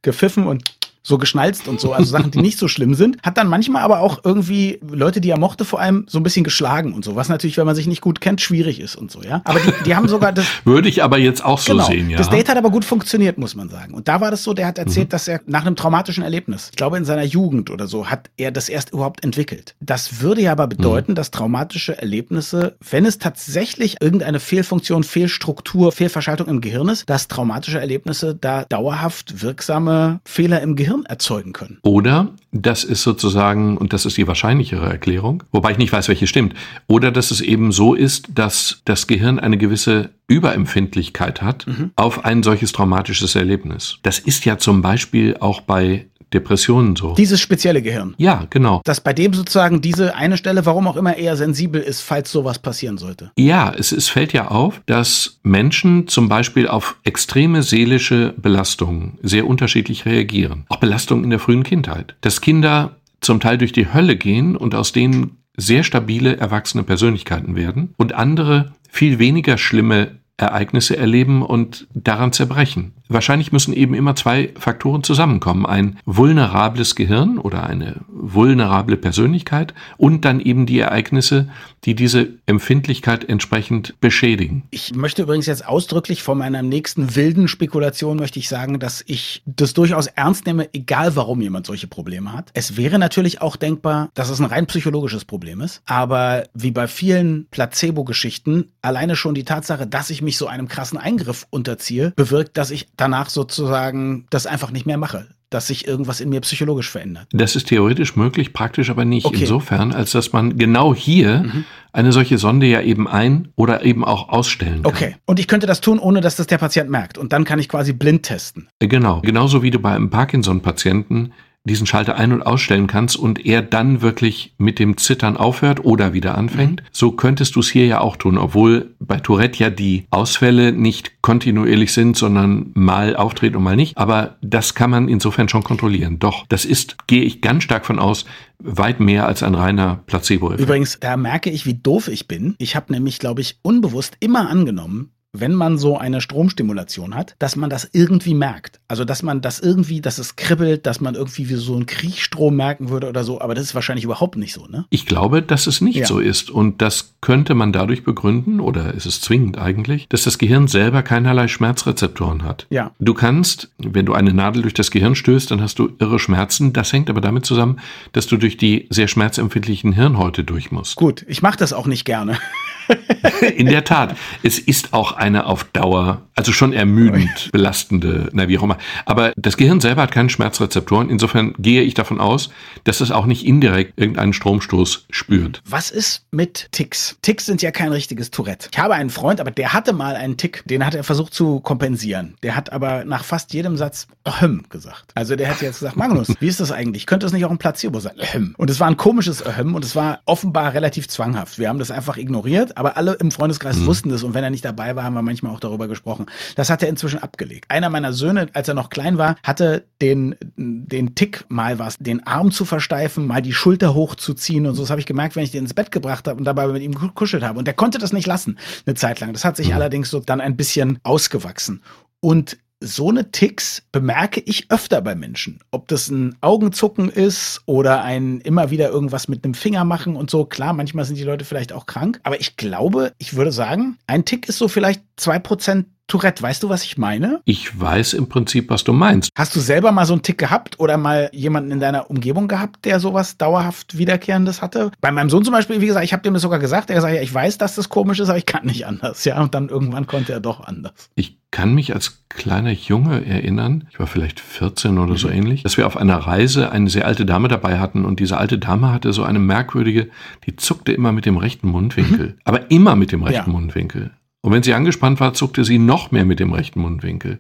gepfiffen 0.02 0.49
und 0.49 0.64
so 1.02 1.18
geschnalzt 1.18 1.68
und 1.68 1.80
so, 1.80 1.92
also 1.92 2.11
Sachen, 2.11 2.30
die 2.30 2.40
nicht 2.40 2.59
so 2.59 2.68
schlimm 2.68 2.94
sind. 2.94 3.18
Hat 3.23 3.37
dann 3.37 3.49
manchmal 3.49 3.82
aber 3.82 4.00
auch 4.00 4.21
irgendwie 4.25 4.78
Leute, 4.88 5.21
die 5.21 5.30
er 5.30 5.38
mochte, 5.38 5.64
vor 5.64 5.80
allem 5.80 6.06
so 6.09 6.18
ein 6.18 6.23
bisschen 6.23 6.44
geschlagen 6.44 6.92
und 6.92 7.04
so, 7.04 7.16
was 7.16 7.28
natürlich, 7.28 7.56
wenn 7.56 7.66
man 7.66 7.75
sich 7.75 7.87
nicht 7.87 8.00
gut 8.00 8.21
kennt, 8.21 8.40
schwierig 8.40 8.80
ist 8.80 8.97
und 8.97 9.11
so, 9.11 9.23
ja. 9.23 9.42
Aber 9.44 9.59
die, 9.59 9.73
die 9.85 9.97
haben 9.97 10.09
sogar 10.09 10.32
das. 10.32 10.47
Würde 10.64 10.88
ich 10.88 11.02
aber 11.02 11.18
jetzt 11.18 11.44
auch 11.44 11.59
so 11.59 11.73
genau, 11.73 11.87
sehen, 11.87 12.09
ja. 12.09 12.18
Das 12.18 12.30
Date 12.30 12.49
hat 12.49 12.56
aber 12.56 12.71
gut 12.71 12.85
funktioniert, 12.85 13.38
muss 13.38 13.54
man 13.54 13.68
sagen. 13.68 13.94
Und 13.94 14.09
da 14.09 14.21
war 14.21 14.30
das 14.30 14.44
so, 14.44 14.54
der 14.54 14.66
hat 14.66 14.78
erzählt, 14.78 15.09
mhm. 15.09 15.11
dass 15.11 15.28
er 15.28 15.40
nach 15.47 15.66
einem 15.66 15.76
traumatischen 15.76 16.23
Erlebnis, 16.23 16.68
ich 16.71 16.76
glaube 16.76 16.97
in 16.97 17.04
seiner 17.04 17.25
Jugend 17.25 17.71
oder 17.71 17.88
so, 17.88 18.06
hat 18.06 18.30
er 18.37 18.52
das 18.52 18.68
erst 18.68 18.92
überhaupt 18.92 19.25
entwickelt. 19.25 19.75
Das 19.80 20.21
würde 20.21 20.42
ja 20.42 20.52
aber 20.52 20.68
bedeuten, 20.68 21.12
mhm. 21.12 21.16
dass 21.16 21.30
traumatische 21.30 21.99
Erlebnisse, 21.99 22.76
wenn 22.90 23.06
es 23.06 23.18
tatsächlich 23.18 23.97
irgendeine 24.00 24.38
Fehlfunktion, 24.38 25.02
Fehlstruktur, 25.02 25.90
Fehlverschaltung 25.90 26.47
im 26.47 26.61
Gehirn 26.61 26.88
ist, 26.88 27.09
dass 27.11 27.28
traumatische 27.28 27.80
Erlebnisse 27.80 28.35
da 28.35 28.64
dauerhaft 28.64 29.42
wirksame 29.42 30.21
Fehler 30.25 30.61
im 30.61 30.76
Gehirn 30.76 30.91
Gehirn 30.92 31.06
erzeugen 31.06 31.52
können. 31.52 31.78
Oder 31.82 32.30
das 32.52 32.84
ist 32.84 33.02
sozusagen, 33.02 33.76
und 33.76 33.92
das 33.92 34.04
ist 34.04 34.16
die 34.16 34.26
wahrscheinlichere 34.26 34.87
Erklärung, 34.87 35.42
wobei 35.52 35.72
ich 35.72 35.78
nicht 35.78 35.92
weiß, 35.92 36.08
welche 36.08 36.26
stimmt, 36.26 36.54
oder 36.87 37.11
dass 37.11 37.30
es 37.30 37.40
eben 37.40 37.72
so 37.72 37.94
ist, 37.94 38.28
dass 38.34 38.82
das 38.84 39.06
Gehirn 39.06 39.38
eine 39.38 39.56
gewisse 39.56 40.11
Überempfindlichkeit 40.28 41.42
hat 41.42 41.66
mhm. 41.66 41.92
auf 41.96 42.25
ein 42.25 42.42
solches 42.42 42.72
traumatisches 42.72 43.34
Erlebnis. 43.34 43.99
Das 44.02 44.18
ist 44.18 44.44
ja 44.44 44.58
zum 44.58 44.82
Beispiel 44.82 45.37
auch 45.40 45.61
bei 45.62 46.06
Depressionen 46.33 46.97
so. 46.97 47.15
Dieses 47.15 47.41
spezielle 47.41 47.83
Gehirn. 47.83 48.15
Ja, 48.19 48.47
genau. 48.51 48.81
Dass 48.85 49.01
bei 49.01 49.12
dem 49.12 49.33
sozusagen 49.33 49.81
diese 49.81 50.15
eine 50.15 50.37
Stelle, 50.37 50.67
warum 50.67 50.87
auch 50.87 50.97
immer, 50.97 51.17
eher 51.17 51.37
sensibel 51.37 51.81
ist, 51.81 52.01
falls 52.01 52.31
sowas 52.31 52.59
passieren 52.59 52.99
sollte. 52.99 53.31
Ja, 53.37 53.73
es, 53.77 53.93
es 53.93 54.09
fällt 54.09 54.33
ja 54.33 54.49
auf, 54.49 54.81
dass 54.87 55.39
Menschen 55.43 56.09
zum 56.09 56.29
Beispiel 56.29 56.69
auf 56.69 56.97
extreme 57.05 57.62
seelische 57.62 58.35
Belastungen 58.37 59.19
sehr 59.23 59.47
unterschiedlich 59.47 60.07
reagieren. 60.07 60.65
Auch 60.69 60.77
Belastungen 60.77 61.25
in 61.25 61.31
der 61.31 61.39
frühen 61.39 61.62
Kindheit. 61.62 62.15
Dass 62.21 62.41
Kinder 62.41 62.97
zum 63.21 63.41
Teil 63.41 63.59
durch 63.59 63.73
die 63.73 63.93
Hölle 63.93 64.17
gehen 64.17 64.57
und 64.57 64.75
aus 64.75 64.93
denen 64.93 65.39
sehr 65.57 65.83
stabile 65.83 66.37
erwachsene 66.37 66.83
Persönlichkeiten 66.83 67.57
werden 67.57 67.95
und 67.97 68.15
andere 68.15 68.73
viel 68.91 69.19
weniger 69.19 69.59
schlimme 69.59 70.19
Ereignisse 70.37 70.97
erleben 70.97 71.43
und 71.43 71.87
daran 71.95 72.33
zerbrechen. 72.33 72.93
Wahrscheinlich 73.12 73.52
müssen 73.52 73.73
eben 73.73 73.95
immer 73.95 74.16
zwei 74.16 74.52
Faktoren 74.59 75.02
zusammenkommen. 75.02 75.66
Ein 75.66 75.99
vulnerables 76.04 76.95
Gehirn 76.95 77.38
oder 77.38 77.64
eine 77.64 78.00
vulnerable 78.09 78.97
Persönlichkeit 78.97 79.75
und 79.97 80.25
dann 80.25 80.40
eben 80.40 80.66
die 80.66 80.78
Ereignisse, 80.78 81.49
die 81.85 81.95
diese 81.95 82.28
Empfindlichkeit 82.47 83.28
entsprechend 83.28 84.00
beschädigen. 84.00 84.62
Ich 84.71 84.95
möchte 84.95 85.23
übrigens 85.23 85.47
jetzt 85.47 85.66
ausdrücklich 85.66 86.23
von 86.23 86.38
meiner 86.38 86.62
nächsten 86.62 87.16
wilden 87.16 87.49
Spekulation 87.49 88.16
möchte 88.16 88.38
ich 88.38 88.49
sagen, 88.49 88.78
dass 88.78 89.02
ich 89.07 89.42
das 89.47 89.75
durchaus 89.75 90.07
ernst 90.07 90.47
nehme, 90.47 90.73
egal 90.73 91.16
warum 91.16 91.40
jemand 91.40 91.66
solche 91.66 91.87
Probleme 91.87 92.33
hat. 92.33 92.50
Es 92.54 92.76
wäre 92.76 92.99
natürlich 92.99 93.40
auch 93.40 93.57
denkbar, 93.57 94.11
dass 94.14 94.31
es 94.31 94.40
ein 94.40 94.47
rein 94.47 94.66
psychologisches 94.66 95.25
Problem 95.25 95.61
ist. 95.61 95.83
Aber 95.87 96.45
wie 96.54 96.71
bei 96.71 96.87
vielen 96.87 97.47
Placebo-Geschichten, 97.50 98.71
alleine 98.81 99.16
schon 99.16 99.35
die 99.35 99.45
Tatsache, 99.45 99.87
dass 99.87 100.11
ich 100.11 100.23
mich 100.23 100.38
so 100.38 100.47
einem 100.47 100.69
krassen 100.69 100.99
Eingriff 100.99 101.47
unterziehe, 101.50 102.12
bewirkt, 102.16 102.57
dass 102.57 102.71
ich 102.71 102.87
danach 103.02 103.30
sozusagen 103.30 104.26
das 104.30 104.47
einfach 104.47 104.71
nicht 104.71 104.87
mehr 104.87 104.97
mache 104.97 105.26
dass 105.52 105.66
sich 105.66 105.87
irgendwas 105.87 106.21
in 106.21 106.30
mir 106.30 106.40
psychologisch 106.40 106.90
verändert. 106.90 107.26
Das 107.32 107.56
ist 107.56 107.68
theoretisch 107.68 108.16
möglich, 108.16 108.52
praktisch 108.52 108.90
aber 108.90 109.04
nicht. 109.04 109.26
Okay. 109.26 109.40
Insofern, 109.40 109.92
als 109.92 110.12
dass 110.12 110.32
man 110.32 110.56
genau 110.56 110.94
hier 110.94 111.40
mhm. 111.40 111.64
eine 111.92 112.12
solche 112.12 112.38
Sonde 112.38 112.66
ja 112.66 112.80
eben 112.80 113.06
ein- 113.06 113.49
oder 113.54 113.85
eben 113.85 114.02
auch 114.02 114.30
ausstellen 114.30 114.82
kann. 114.82 114.92
Okay. 114.92 115.16
Und 115.26 115.38
ich 115.38 115.49
könnte 115.49 115.66
das 115.66 115.80
tun, 115.80 115.99
ohne 115.99 116.21
dass 116.21 116.37
das 116.37 116.47
der 116.47 116.59
Patient 116.59 116.90
merkt. 116.90 117.18
Und 117.18 117.32
dann 117.35 117.44
kann 117.44 117.59
ich 117.59 117.68
quasi 117.68 117.92
blind 117.92 118.23
testen. 118.23 118.68
Genau. 118.78 119.21
Genauso 119.21 119.62
wie 119.62 119.71
du 119.71 119.78
bei 119.78 119.92
einem 119.92 120.09
Parkinson-Patienten 120.09 121.32
diesen 121.64 121.87
Schalter 121.87 122.16
ein- 122.16 122.33
und 122.33 122.42
ausstellen 122.42 122.88
kannst 122.88 123.16
und 123.16 123.47
er 123.47 123.62
dann 123.62 124.02
wirklich 124.02 124.54
mit 124.59 124.78
dem 124.81 124.97
Zittern 124.97 125.37
aufhört 125.37 125.85
oder 125.85 126.12
wieder 126.12 126.37
anfängt. 126.37 126.83
Mhm. 126.83 126.87
So 126.90 127.12
könntest 127.12 127.54
du 127.54 127.61
es 127.61 127.69
hier 127.69 127.87
ja 127.87 128.00
auch 128.00 128.16
tun, 128.16 128.37
obwohl 128.37 128.95
bei 128.99 129.21
Tourette 129.21 129.62
ja 129.62 129.71
die 129.71 130.04
Ausfälle 130.11 130.73
nicht 130.73 131.23
kontinuierlich 131.23 131.92
sind, 131.92 132.16
sondern 132.16 132.73
mal 132.75 133.14
auftreten 133.14 133.57
und 133.57 133.62
mal 133.62 133.76
nicht. 133.76 133.97
Aber 133.97 134.37
das 134.42 134.75
kann 134.75 134.90
man 134.90 135.09
insofern 135.09 135.49
schon 135.49 135.62
kontrollieren. 135.62 136.19
Doch, 136.19 136.47
das 136.49 136.64
ist, 136.64 137.07
gehe 137.07 137.23
ich 137.23 137.40
ganz 137.40 137.62
stark 137.62 137.87
von 137.87 138.00
aus, 138.00 138.25
weit 138.59 138.99
mehr 138.99 139.26
als 139.26 139.42
ein 139.42 139.54
reiner 139.54 140.00
Placebo-Effekt. 140.07 140.62
Übrigens, 140.62 140.99
da 141.00 141.16
merke 141.16 141.50
ich, 141.50 141.64
wie 141.64 141.75
doof 141.75 142.09
ich 142.09 142.26
bin. 142.26 142.57
Ich 142.59 142.75
habe 142.75 142.92
nämlich, 142.92 143.19
glaube 143.21 143.40
ich, 143.40 143.59
unbewusst 143.62 144.16
immer 144.21 144.49
angenommen, 144.50 145.12
wenn 145.33 145.55
man 145.55 145.79
so 145.79 145.97
eine 145.97 146.21
Stromstimulation 146.21 147.15
hat, 147.15 147.35
dass 147.39 147.57
man 147.57 147.71
das 147.71 147.89
irgendwie 147.93 148.35
merkt. 148.35 148.81
Also, 148.87 149.05
dass 149.05 149.23
man 149.23 149.41
das 149.41 149.61
irgendwie, 149.61 150.03
dass 150.03 150.19
es 150.19 150.37
kribbelt, 150.37 150.87
dass 150.87 151.01
man 151.01 151.15
irgendwie 151.15 151.49
wie 151.49 151.55
so 151.55 151.75
einen 151.75 151.87
Kriechstrom 151.87 152.55
merken 152.55 152.91
würde 152.91 153.09
oder 153.09 153.25
so. 153.25 153.41
Aber 153.41 153.55
das 153.55 153.65
ist 153.65 153.75
wahrscheinlich 153.75 154.05
überhaupt 154.05 154.37
nicht 154.37 154.53
so, 154.53 154.67
ne? 154.67 154.85
Ich 154.91 155.07
glaube, 155.07 155.41
dass 155.43 155.67
es 155.67 155.81
nicht 155.81 155.97
ja. 155.97 156.07
so 156.07 156.19
ist. 156.19 156.51
Und 156.51 156.83
das 156.83 157.15
könnte 157.23 157.55
man 157.55 157.73
dadurch 157.73 158.05
begründen, 158.05 158.61
oder 158.61 158.93
ist 158.93 159.07
es 159.07 159.23
zwingend 159.23 159.57
eigentlich, 159.57 160.07
dass 160.09 160.25
das 160.25 160.37
Gehirn 160.37 160.69
selber 160.69 161.03
keinerlei 161.03 161.49
Schmerzrezeptoren 161.49 162.45
hat. 162.45 162.67
Ja. 162.69 162.93
Du 162.99 163.15
kannst, 163.15 163.71
wenn 163.79 164.05
du 164.05 164.12
eine 164.12 164.35
Nadel 164.35 164.62
durch 164.62 164.75
das 164.75 164.91
Gehirn 164.91 165.15
stößt, 165.15 165.51
dann 165.51 165.62
hast 165.62 165.79
du 165.79 165.91
irre 165.99 166.19
Schmerzen. 166.19 166.75
Das 166.75 166.93
hängt 166.93 167.09
aber 167.09 167.23
damit 167.23 167.47
zusammen, 167.47 167.81
dass 168.12 168.27
du 168.27 168.37
durch 168.37 168.59
die 168.59 168.87
sehr 168.91 169.09
schmerzempfindlichen 169.09 169.93
Hirnhäute 169.93 170.45
durch 170.45 170.71
musst. 170.71 170.97
Gut, 170.97 171.25
ich 171.27 171.41
mache 171.41 171.57
das 171.57 171.73
auch 171.73 171.87
nicht 171.87 172.05
gerne. 172.05 172.37
In 173.56 173.66
der 173.66 173.84
Tat. 173.84 174.16
Es 174.42 174.58
ist 174.58 174.92
auch 174.92 175.12
eine 175.12 175.46
auf 175.46 175.64
Dauer, 175.64 176.22
also 176.34 176.52
schon 176.52 176.72
ermüdend 176.72 177.50
belastende, 177.52 178.28
na 178.32 178.49
wie 178.49 178.58
auch 178.58 178.62
immer. 178.62 178.78
Aber 179.04 179.32
das 179.37 179.56
Gehirn 179.56 179.80
selber 179.80 180.02
hat 180.02 180.12
keine 180.12 180.30
Schmerzrezeptoren. 180.30 181.11
Insofern 181.11 181.54
gehe 181.58 181.82
ich 181.82 181.94
davon 181.94 182.20
aus, 182.20 182.50
dass 182.84 183.00
es 183.00 183.11
auch 183.11 183.26
nicht 183.26 183.46
indirekt 183.46 183.99
irgendeinen 183.99 184.32
Stromstoß 184.32 185.06
spürt. 185.11 185.62
Was 185.68 185.90
ist 185.90 186.25
mit 186.30 186.68
Ticks? 186.72 187.16
Ticks 187.22 187.46
sind 187.46 187.62
ja 187.62 187.70
kein 187.70 187.92
richtiges 187.92 188.30
Tourette. 188.30 188.68
Ich 188.72 188.78
habe 188.78 188.94
einen 188.94 189.11
Freund, 189.11 189.40
aber 189.40 189.50
der 189.50 189.72
hatte 189.72 189.92
mal 189.92 190.14
einen 190.16 190.37
Tick, 190.37 190.62
den 190.66 190.84
hat 190.87 190.94
er 190.94 191.04
versucht 191.04 191.34
zu 191.34 191.61
kompensieren. 191.61 192.34
Der 192.42 192.56
hat 192.56 192.72
aber 192.72 193.04
nach 193.04 193.25
fast 193.25 193.52
jedem 193.52 193.76
Satz 193.76 194.06
Ahem 194.25 194.64
gesagt. 194.68 195.12
Also 195.14 195.37
der 195.37 195.50
hat 195.50 195.62
jetzt 195.62 195.80
gesagt, 195.80 195.96
Magnus, 195.96 196.32
wie 196.40 196.49
ist 196.49 196.61
das 196.61 196.72
eigentlich? 196.72 197.06
Könnte 197.06 197.26
es 197.26 197.32
nicht 197.32 197.44
auch 197.44 197.50
ein 197.50 197.58
Placebo 197.58 198.00
sein? 198.00 198.14
Ahem. 198.20 198.54
Und 198.56 198.70
es 198.70 198.80
war 198.80 198.88
ein 198.88 198.96
komisches 198.96 199.44
Ahem 199.44 199.75
und 199.75 199.84
es 199.84 199.96
war 199.96 200.20
offenbar 200.25 200.75
relativ 200.75 201.08
zwanghaft. 201.08 201.58
Wir 201.58 201.68
haben 201.68 201.78
das 201.78 201.90
einfach 201.90 202.16
ignoriert, 202.16 202.76
aber 202.83 202.97
alle 202.97 203.12
im 203.15 203.31
Freundeskreis 203.31 203.77
mhm. 203.77 203.87
wussten 203.87 204.09
das 204.09 204.25
und 204.25 204.35
wenn 204.35 204.43
er 204.43 204.51
nicht 204.51 204.65
dabei 204.65 204.97
war, 204.97 205.05
haben 205.05 205.15
wir 205.15 205.23
manchmal 205.23 205.53
auch 205.53 205.61
darüber 205.61 205.87
gesprochen. 205.87 206.27
Das 206.57 206.69
hat 206.69 206.83
er 206.83 206.89
inzwischen 206.89 207.23
abgelegt. 207.23 207.67
Einer 207.69 207.91
meiner 207.91 208.12
Söhne, 208.12 208.49
als 208.55 208.67
er 208.67 208.75
noch 208.75 208.91
klein 208.91 209.19
war, 209.19 209.37
hatte 209.45 209.85
den, 210.01 210.35
den 210.57 211.15
Tick, 211.15 211.45
mal 211.49 211.79
was, 211.79 211.97
den 211.99 212.27
Arm 212.27 212.51
zu 212.51 212.65
versteifen, 212.65 213.29
mal 213.29 213.41
die 213.41 213.53
Schulter 213.53 213.95
hochzuziehen 213.95 214.67
und 214.67 214.75
so. 214.75 214.83
Das 214.83 214.91
habe 214.91 215.01
ich 215.01 215.07
gemerkt, 215.07 215.37
wenn 215.37 215.45
ich 215.45 215.53
den 215.53 215.62
ins 215.62 215.75
Bett 215.75 215.93
gebracht 215.93 216.27
habe 216.27 216.39
und 216.39 216.45
dabei 216.45 216.67
mit 216.67 216.83
ihm 216.83 216.95
gekuschelt 216.95 217.45
habe. 217.45 217.61
Und 217.61 217.67
der 217.67 217.75
konnte 217.75 217.99
das 217.99 218.12
nicht 218.12 218.27
lassen, 218.27 218.59
eine 218.85 218.97
Zeit 218.97 219.21
lang. 219.21 219.33
Das 219.33 219.45
hat 219.45 219.57
sich 219.57 219.69
mhm. 219.69 219.75
allerdings 219.75 220.11
so 220.11 220.19
dann 220.19 220.41
ein 220.41 220.57
bisschen 220.57 220.99
ausgewachsen. 221.05 221.83
Und 222.19 222.59
so 222.83 223.09
eine 223.09 223.31
Ticks 223.31 223.83
bemerke 223.93 224.41
ich 224.41 224.71
öfter 224.71 225.01
bei 225.01 225.15
Menschen. 225.15 225.61
Ob 225.71 225.89
das 225.89 226.09
ein 226.09 226.37
Augenzucken 226.41 227.09
ist 227.09 227.61
oder 227.67 228.03
ein 228.03 228.41
immer 228.41 228.71
wieder 228.71 228.91
irgendwas 228.91 229.29
mit 229.29 229.45
einem 229.45 229.55
Finger 229.55 229.85
machen 229.85 230.17
und 230.17 230.31
so. 230.31 230.45
Klar, 230.45 230.73
manchmal 230.73 231.05
sind 231.05 231.17
die 231.17 231.25
Leute 231.25 231.45
vielleicht 231.45 231.73
auch 231.73 231.87
krank. 231.87 232.21
Aber 232.25 232.41
ich 232.41 232.57
glaube, 232.57 233.12
ich 233.19 233.35
würde 233.35 233.53
sagen, 233.53 233.99
ein 234.07 234.25
Tick 234.25 234.49
ist 234.49 234.59
so 234.59 234.69
vielleicht 234.69 235.03
zwei 235.17 235.39
Prozent 235.39 235.87
Tourette, 236.09 236.42
weißt 236.42 236.62
du, 236.62 236.68
was 236.68 236.85
ich 236.85 236.99
meine? 236.99 237.40
Ich 237.44 237.80
weiß 237.80 238.14
im 238.14 238.28
Prinzip, 238.28 238.68
was 238.71 238.85
du 238.85 238.92
meinst. 238.92 239.30
Hast 239.37 239.56
du 239.56 239.61
selber 239.61 239.92
mal 239.92 240.04
so 240.04 240.12
einen 240.12 240.23
Tick 240.23 240.38
gehabt 240.38 240.78
oder 240.78 240.97
mal 240.97 241.30
jemanden 241.32 241.71
in 241.71 241.80
deiner 241.80 242.11
Umgebung 242.11 242.49
gehabt, 242.49 242.85
der 242.85 243.00
sowas 243.00 243.38
dauerhaft 243.38 243.97
Wiederkehrendes 243.97 244.61
hatte? 244.61 244.90
Bei 245.00 245.11
meinem 245.11 245.30
Sohn 245.30 245.44
zum 245.44 245.52
Beispiel, 245.52 245.80
wie 245.80 245.87
gesagt, 245.87 246.04
ich 246.04 246.12
habe 246.12 246.23
dem 246.23 246.35
das 246.35 246.42
sogar 246.42 246.59
gesagt. 246.59 246.90
Er 246.90 246.97
gesagt, 246.97 247.14
ja, 247.14 247.23
ich 247.23 247.32
weiß, 247.32 247.59
dass 247.59 247.76
das 247.76 247.88
komisch 247.88 248.21
ist, 248.21 248.28
aber 248.28 248.38
ich 248.38 248.47
kann 248.47 248.66
nicht 248.66 248.87
anders. 248.87 249.25
Ja, 249.25 249.40
und 249.42 249.54
dann 249.54 249.68
irgendwann 249.68 250.06
konnte 250.06 250.32
er 250.32 250.40
doch 250.40 250.61
anders. 250.61 250.92
Ich 251.14 251.38
kann 251.50 251.75
mich 251.75 251.94
als 251.94 252.25
kleiner 252.30 252.73
Junge 252.73 253.25
erinnern, 253.25 253.87
ich 253.90 254.00
war 254.00 254.06
vielleicht 254.06 254.40
14 254.40 254.99
oder 254.99 255.16
so 255.16 255.28
mhm. 255.28 255.35
ähnlich, 255.35 255.62
dass 255.62 255.76
wir 255.76 255.87
auf 255.87 255.97
einer 255.97 256.16
Reise 256.16 256.73
eine 256.73 256.90
sehr 256.90 257.06
alte 257.06 257.26
Dame 257.26 257.49
dabei 257.49 257.78
hatten 257.78 258.04
und 258.04 258.21
diese 258.21 258.38
alte 258.38 258.59
Dame 258.59 258.90
hatte 258.90 259.12
so 259.12 259.23
eine 259.23 259.38
merkwürdige, 259.38 260.09
die 260.47 260.56
zuckte 260.56 260.92
immer 260.92 261.12
mit 261.12 261.26
dem 261.26 261.37
rechten 261.37 261.68
Mundwinkel, 261.68 262.28
mhm. 262.28 262.35
aber 262.44 262.71
immer 262.71 262.97
mit 262.97 263.12
dem 263.12 263.23
rechten 263.23 263.50
ja. 263.50 263.52
Mundwinkel. 263.52 264.12
Und 264.42 264.52
wenn 264.52 264.62
sie 264.64 264.75
angespannt 264.75 265.20
war, 265.20 265.34
zuckte 265.34 265.64
sie 265.64 265.78
noch 265.78 266.11
mehr 266.11 266.25
mit 266.25 266.40
dem 266.40 266.52
rechten 266.52 266.80
Mundwinkel. 266.80 267.38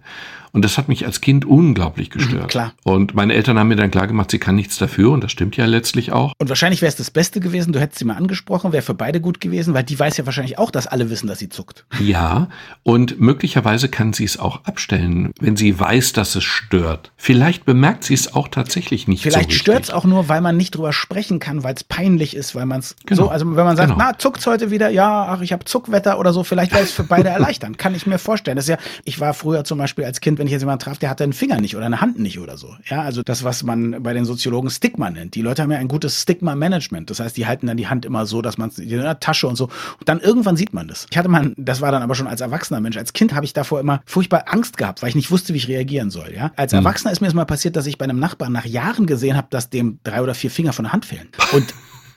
Und 0.52 0.64
das 0.64 0.76
hat 0.76 0.88
mich 0.88 1.06
als 1.06 1.20
Kind 1.20 1.44
unglaublich 1.44 2.10
mhm, 2.10 2.18
gestört. 2.18 2.48
klar. 2.48 2.72
Und 2.84 3.14
meine 3.14 3.32
Eltern 3.32 3.58
haben 3.58 3.68
mir 3.68 3.76
dann 3.76 3.90
klar 3.90 4.06
gemacht, 4.06 4.30
sie 4.30 4.38
kann 4.38 4.54
nichts 4.54 4.76
dafür 4.76 5.10
und 5.10 5.24
das 5.24 5.32
stimmt 5.32 5.56
ja 5.56 5.64
letztlich 5.64 6.12
auch. 6.12 6.32
Und 6.38 6.48
wahrscheinlich 6.48 6.82
wäre 6.82 6.90
es 6.90 6.96
das 6.96 7.10
Beste 7.10 7.40
gewesen, 7.40 7.72
du 7.72 7.80
hättest 7.80 7.98
sie 7.98 8.04
mal 8.04 8.16
angesprochen, 8.16 8.72
wäre 8.72 8.82
für 8.82 8.94
beide 8.94 9.20
gut 9.20 9.40
gewesen, 9.40 9.72
weil 9.72 9.84
die 9.84 9.98
weiß 9.98 10.18
ja 10.18 10.26
wahrscheinlich 10.26 10.58
auch, 10.58 10.70
dass 10.70 10.86
alle 10.86 11.08
wissen, 11.08 11.26
dass 11.26 11.38
sie 11.38 11.48
zuckt. 11.48 11.86
Ja, 12.00 12.48
und 12.82 13.18
möglicherweise 13.18 13.88
kann 13.88 14.12
sie 14.12 14.24
es 14.24 14.38
auch 14.38 14.64
abstellen, 14.64 15.32
wenn 15.40 15.56
sie 15.56 15.78
weiß, 15.78 16.12
dass 16.12 16.34
es 16.34 16.44
stört. 16.44 17.12
Vielleicht 17.16 17.64
bemerkt 17.64 18.04
sie 18.04 18.14
es 18.14 18.34
auch 18.34 18.48
tatsächlich 18.48 19.08
nicht 19.08 19.22
Vielleicht 19.22 19.52
so 19.52 19.56
stört 19.56 19.84
es 19.84 19.90
auch 19.90 20.04
nur, 20.04 20.28
weil 20.28 20.42
man 20.42 20.56
nicht 20.56 20.74
drüber 20.74 20.92
sprechen 20.92 21.38
kann, 21.38 21.64
weil 21.64 21.74
es 21.74 21.84
peinlich 21.84 22.36
ist, 22.36 22.54
weil 22.54 22.66
man 22.66 22.80
es 22.80 22.94
genau. 23.06 23.24
so, 23.24 23.28
also 23.30 23.56
wenn 23.56 23.64
man 23.64 23.76
sagt, 23.76 23.92
genau. 23.92 24.04
na, 24.04 24.18
zuckt's 24.18 24.46
heute 24.46 24.70
wieder, 24.70 24.90
ja, 24.90 25.28
ach, 25.28 25.40
ich 25.40 25.52
habe 25.52 25.64
Zuckwetter 25.64 26.18
oder 26.18 26.32
so, 26.32 26.44
vielleicht 26.44 26.72
wäre 26.72 26.82
es 26.82 26.92
für 26.92 27.04
beide 27.04 27.28
erleichtern, 27.30 27.76
kann 27.78 27.94
ich 27.94 28.06
mir 28.06 28.18
vorstellen. 28.18 28.56
Das 28.56 28.66
ist 28.66 28.70
ja, 28.70 28.78
ich 29.04 29.18
war 29.18 29.32
früher 29.32 29.64
zum 29.64 29.78
Beispiel 29.78 30.04
als 30.04 30.20
Kind, 30.20 30.41
wenn 30.42 30.48
ich 30.48 30.52
jetzt 30.52 30.62
jemanden 30.62 30.82
traf, 30.82 30.98
der 30.98 31.08
hatte 31.08 31.22
einen 31.22 31.34
Finger 31.34 31.60
nicht 31.60 31.76
oder 31.76 31.86
eine 31.86 32.00
Hand 32.00 32.18
nicht 32.18 32.40
oder 32.40 32.56
so. 32.56 32.74
Ja, 32.90 33.02
also 33.02 33.22
das, 33.22 33.44
was 33.44 33.62
man 33.62 34.02
bei 34.02 34.12
den 34.12 34.24
Soziologen 34.24 34.70
Stigma 34.70 35.08
nennt. 35.08 35.36
Die 35.36 35.40
Leute 35.40 35.62
haben 35.62 35.70
ja 35.70 35.78
ein 35.78 35.86
gutes 35.86 36.20
Stigma-Management. 36.20 37.10
Das 37.10 37.20
heißt, 37.20 37.36
die 37.36 37.46
halten 37.46 37.68
dann 37.68 37.76
die 37.76 37.86
Hand 37.86 38.04
immer 38.04 38.26
so, 38.26 38.42
dass 38.42 38.58
man 38.58 38.68
es 38.68 38.80
in 38.80 38.88
der 38.88 39.20
Tasche 39.20 39.46
und 39.46 39.54
so. 39.54 39.66
Und 40.00 40.08
dann 40.08 40.18
irgendwann 40.18 40.56
sieht 40.56 40.74
man 40.74 40.88
das. 40.88 41.06
Ich 41.12 41.16
hatte 41.16 41.28
mal, 41.28 41.52
das 41.56 41.80
war 41.80 41.92
dann 41.92 42.02
aber 42.02 42.16
schon 42.16 42.26
als 42.26 42.40
erwachsener 42.40 42.80
Mensch. 42.80 42.96
Als 42.96 43.12
Kind 43.12 43.34
habe 43.34 43.44
ich 43.44 43.52
davor 43.52 43.78
immer 43.78 44.02
furchtbar 44.04 44.46
Angst 44.48 44.78
gehabt, 44.78 45.00
weil 45.00 45.10
ich 45.10 45.14
nicht 45.14 45.30
wusste, 45.30 45.54
wie 45.54 45.58
ich 45.58 45.68
reagieren 45.68 46.10
soll. 46.10 46.32
Ja, 46.34 46.50
als 46.56 46.72
mhm. 46.72 46.78
Erwachsener 46.78 47.12
ist 47.12 47.20
mir 47.20 47.28
das 47.28 47.34
mal 47.34 47.44
passiert, 47.44 47.76
dass 47.76 47.86
ich 47.86 47.96
bei 47.96 48.04
einem 48.04 48.18
Nachbarn 48.18 48.50
nach 48.50 48.66
Jahren 48.66 49.06
gesehen 49.06 49.36
habe, 49.36 49.46
dass 49.50 49.70
dem 49.70 50.00
drei 50.02 50.22
oder 50.22 50.34
vier 50.34 50.50
Finger 50.50 50.72
von 50.72 50.86
der 50.86 50.92
Hand 50.92 51.04
fehlen. 51.04 51.28
Und 51.52 51.72